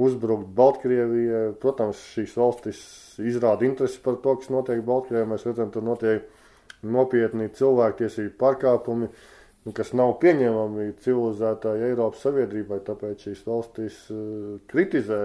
[0.00, 1.50] uzbrukt Baltkrievijai.
[1.60, 2.80] Protams, šīs valstis
[3.20, 5.28] izrāda interesi par to, kas notiek Baltkrievijā.
[5.34, 6.24] Mēs redzam, tur notiek
[6.82, 9.12] nopietni cilvēktiesību pārkāpumi, nu,
[9.70, 15.24] kas nav pieņemami civilizētāji Eiropas Savienībai, tāpēc šīs valstis uh, kritizē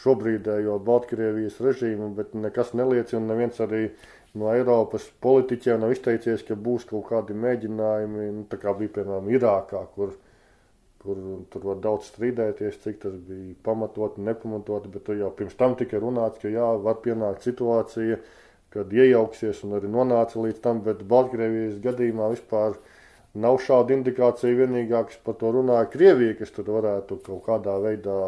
[0.00, 3.86] šobrīdējo Baltkrievijas režīmu, bet nekas neliecina, neviens arī
[4.38, 9.32] no Eiropas politiķiem nav izteicies, ka būs kaut kādi mēģinājumi, nu, tā kā bija, piemēram,
[9.34, 10.14] Irākā, kur,
[11.02, 15.74] kur tur var daudz strīdēties, cik tas bija pamatoti, nepamatoti, bet tur jau pirms tam
[15.80, 18.20] tika runāts, ka jā, var pienākt situācija,
[18.70, 22.78] kad iejauksies un arī nonāca līdz tam, bet Baltkrievijas gadījumā vispār
[23.34, 24.56] nav šāda indikācija.
[24.64, 28.18] Vienīgā, kas par to runāja Krievija, kas tur varētu kaut kādā veidā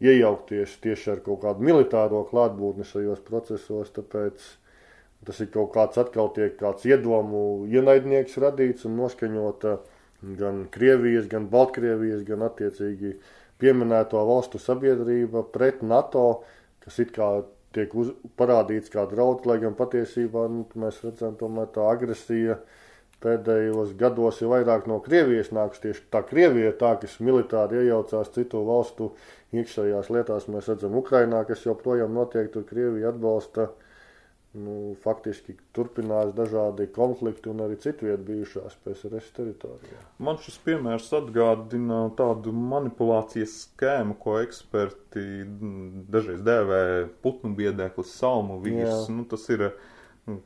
[0.00, 3.92] iejaukties tieši ar kaut kādu militāro klātbūtni šajos procesos.
[3.96, 4.46] Tāpēc
[5.28, 9.76] tas ir kaut kāds atkal tiek kāds iedomu ienaidnieks radīts un noskaņota
[10.40, 13.14] gan Krievijas, gan Baltkrievijas, gan attiecīgi
[13.60, 16.42] pieminēto valstu sabiedrība pret NATO,
[16.84, 17.30] kas it kā
[17.76, 22.58] tiek uz, parādīts kā draudz, lai gan patiesībā nu, mēs redzam, tomēr tā agresija
[23.24, 28.64] pēdējos gados ir vairāk no Krievijas nāks tieši tā Krievija, tā, kas militāri iejaucās citu
[28.66, 29.12] valstu
[29.56, 30.48] iekšējās lietās.
[30.52, 33.68] Mēs redzam Ukrainā, kas joprojām notiek, tur Krievija atbalsta
[34.58, 40.00] nu, faktiski turpinās dažādi konflikti un arī citvietu bijušās PSRS teritorijā.
[40.18, 45.22] Man šis piemērs atgādina tādu manipulācijas skēmu, ko eksperti
[46.10, 46.82] dažreiz dēvē
[47.22, 49.06] putnu biedēklis, salmu vīrs.
[49.12, 49.88] Nu, tas ir uh,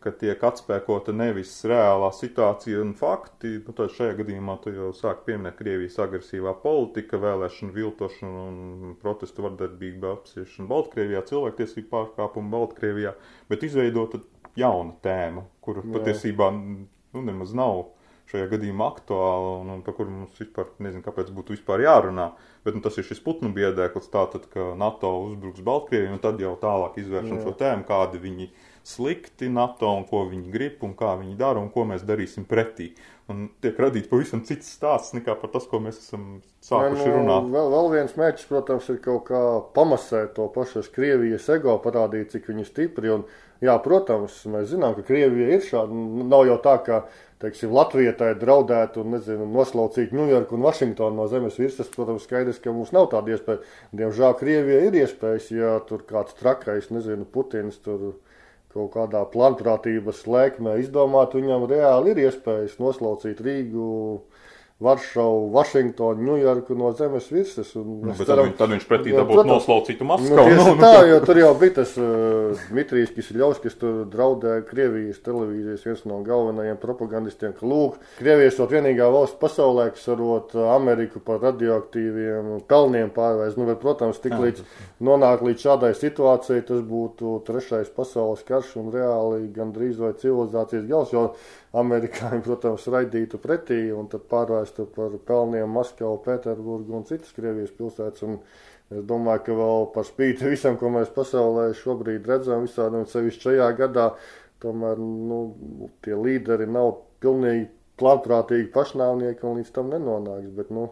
[0.01, 5.25] ka tiek atspēkota nevis reālā situācija un fakti, nu, tad šajā gadījumā tu jau sāk
[5.27, 13.17] pieminēt Krievijas agresīvā politika, vēlēšanu viltošanu un protestu vardarbību apsiešanu Baltkrievijā, cilvēktiesību pārkāpumu Baltkrievijā,
[13.51, 14.23] bet izveidota
[14.59, 15.93] jauna tēma, kura Jā.
[15.99, 17.89] patiesībā nu, nemaz nav
[18.31, 22.31] šajā gadījumā aktuāla un, un par kuru mums vispār nezinu, kāpēc būtu vispār jārunā.
[22.65, 26.55] Bet nu, tas ir šis putnu biedēklis, tātad, ka NATO uzbruks Baltkrievijai un tad jau
[26.63, 31.15] tālāk izvēršam šo tēmu, kādi viņi ir slikti NATO un ko viņi grib un kā
[31.21, 32.93] viņi dara un ko mēs darīsim pretī.
[33.33, 36.27] Un tiek radīts pavisam cits stāsts nekā par tas, ko mēs esam
[36.65, 37.47] sākuši nu, runāt.
[37.55, 39.41] Vēl, vēl viens mērķis, protams, ir kaut kā
[39.77, 43.15] pamasēt to pašas Krievijas ego, parādīt, cik viņi stipri.
[43.15, 43.25] Un,
[43.65, 46.03] jā, protams, mēs zinām, ka Krievija ir šāda.
[46.29, 47.01] Nav jau tā, ka
[47.41, 51.89] teiksim, Latvijai draudētu un nezinu, noslaucīt Ņujorku un Vašingtonu no zemes virsmas.
[51.97, 53.65] Protams, skaidrs, ka mums nav tāda iespēja.
[53.97, 58.19] Diemžēl Krievija ir iespējas, ja tur kāds trakais, nezinu, Putins tur
[58.75, 63.87] kaut kādā plānprātības lēkmē izdomāt, viņam reāli ir iespējas noslaucīt Rīgu,
[64.83, 67.69] Varšavu, Vašingtonu, Ņujorku no zemes virsmas.
[67.79, 70.51] Nu, ceram, tad viņš pretī dabūtu noslaucītu Maskavu.
[70.51, 75.23] Nu, nu, tā, jo tur jau bija tas uh, Dmitrijs Kisļovs, kas tur draudēja Krievijas
[75.23, 81.23] televīzijas viens no galvenajiem propagandistiem, ka lūk, Krievijas ir vienīgā valsts pasaulē, kas arot Ameriku
[81.23, 83.61] par radioaktīviem pelniem pārvērst.
[83.61, 84.67] Nu, bet, protams, tik līdz
[85.07, 91.15] nonāk līdz šādai situācijai, tas būtu trešais pasaules karš un reāli gandrīz vai civilizācijas gals,
[91.15, 91.29] jo
[91.75, 98.25] amerikāņi, protams, raidītu pretī un tad pārvērstu par pelniem Maskavu, Pēterburgu un citas Krievijas pilsētas.
[98.27, 98.39] Un
[98.95, 103.49] es domāju, ka vēl par spīti visam, ko mēs pasaulē šobrīd redzam, visādi un sevišķi
[103.49, 104.11] šajā gadā,
[104.63, 105.41] tomēr nu,
[106.05, 106.95] tie līderi nav
[107.25, 107.69] pilnīgi
[108.01, 110.51] plānprātīgi pašnāvnieki un līdz tam nenonāks.
[110.57, 110.89] Bet, nu,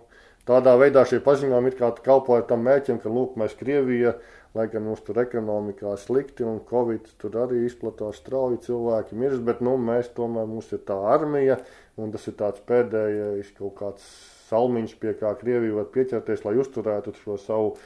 [0.48, 4.16] tādā veidā šie paziņojumi ir kā kalpoja tam mēķim, ka, lūk, mēs Krievija
[4.56, 9.62] lai gan mums tur ekonomikā slikti un covid tur arī izplatās strauji, cilvēki mirst, bet
[9.64, 11.58] nu, mēs tomēr mums ir tā armija
[11.96, 14.06] un tas ir tāds pēdējais kaut kāds
[14.52, 17.76] salmiņš, pie kā Krievija var pieķerties, lai uzturētu šo savu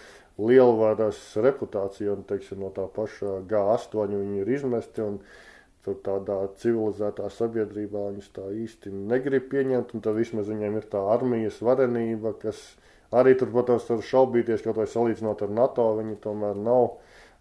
[0.43, 5.21] lielvaras reputāciju un, teiksim, no tā paša G8 viņi ir izmesti un
[5.87, 11.01] tur tādā civilizētā sabiedrībā viņus tā īsti negrib pieņemt un tad vismaz viņiem ir tā
[11.15, 12.59] armijas varenība, kas
[13.15, 16.97] Arī tur, protams, var šaubīties, kaut vai salīdzinot ar NATO, viņi tomēr nav,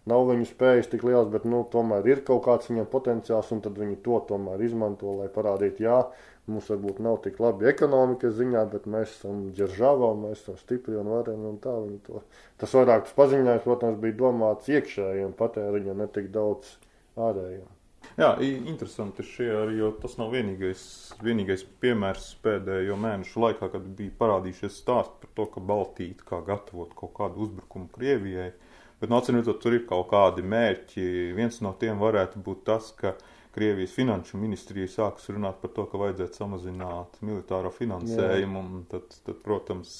[0.06, 3.78] nav viņu spējas tik liels, bet, nu, tomēr ir kaut kāds viņiem potenciāls, un tad
[3.80, 5.98] viņi to tomēr izmanto, lai parādītu, jā,
[6.46, 11.10] mums varbūt nav tik labi ekonomikas ziņā, bet mēs esam ģeržāvā, mēs esam stipri un
[11.10, 12.22] vareni, un tā viņi to.
[12.62, 16.76] Tas vairāk tas paziņojums, protams, bija domāts iekšējiem patēriņam, ne tik daudz
[17.18, 17.75] ārējiem.
[18.16, 20.82] Jā, interesanti šie arī, jo tas nav vienīgais,
[21.20, 26.94] vienīgais piemērs pēdējo mēnešu laikā, kad bija parādījušies stāsti par to, ka Baltija kā gatavot
[26.96, 28.54] kaut kādu uzbrukumu Krievijai.
[28.96, 31.04] Bet, no acīm redzot, tur ir kaut kādi mērķi.
[31.36, 33.12] Viens no tiem varētu būt tas, ka
[33.56, 38.86] Krievijas finanšu ministrija sāks runāt par to, ka vajadzētu samazināt militāro finansējumu.
[38.92, 39.92] Tad, tad, protams,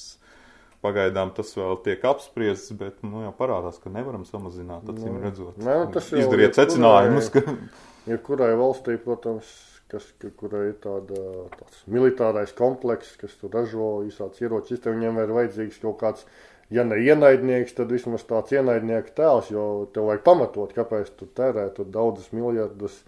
[0.85, 4.85] Pagaidām tas vēl tiek apspriests, bet nu, jau parādās, ka nevaram samazināt.
[4.93, 7.31] Acīm redzot, Nē, nu, tas jau izdariet secinājumus.
[7.35, 7.43] Ka...
[8.07, 9.49] Jebkurai valstī, protams,
[9.91, 10.07] kas,
[10.39, 11.23] kurai ir tāda,
[11.57, 16.27] tāds militārais komplekss, kas tur ražo visādas ieročus, tad viņiem ir vajadzīgs kaut kāds,
[16.71, 21.69] ja ne ienaidnieks, tad vismaz tāds ienaidnieka tēls, jo tev vajag pamatot, kāpēc tu tērē
[21.75, 23.01] tur daudzas miljardus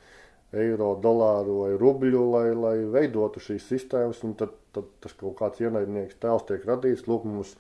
[0.55, 5.63] eiro, dolāru vai rubļu, lai, lai veidotu šīs sistēmas, un tad, tad tas kaut kāds
[5.63, 7.07] ienaidnieks tēls tiek radīts.
[7.11, 7.55] Lūk, mums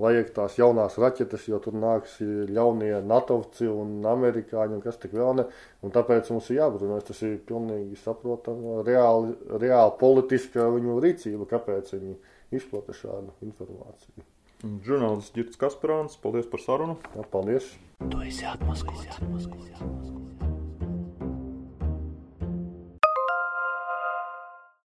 [0.00, 2.16] vajag tās jaunās raķetes, jo tur nāks
[2.50, 5.46] ļaunie natovci un amerikāņi un kas tik vēl ne.
[5.84, 7.08] Un tāpēc mums ir jābruņojas.
[7.10, 12.18] Tas ir pilnīgi saprotama, reāli, reāli politiska viņu rīcība, kāpēc viņi
[12.58, 14.26] izplata šādu informāciju.
[14.84, 16.96] Žurnālists Girts Kasparāns, paldies par sarunu.
[17.14, 17.74] Jā, paldies.
[18.08, 20.32] Tu esi atmaskots.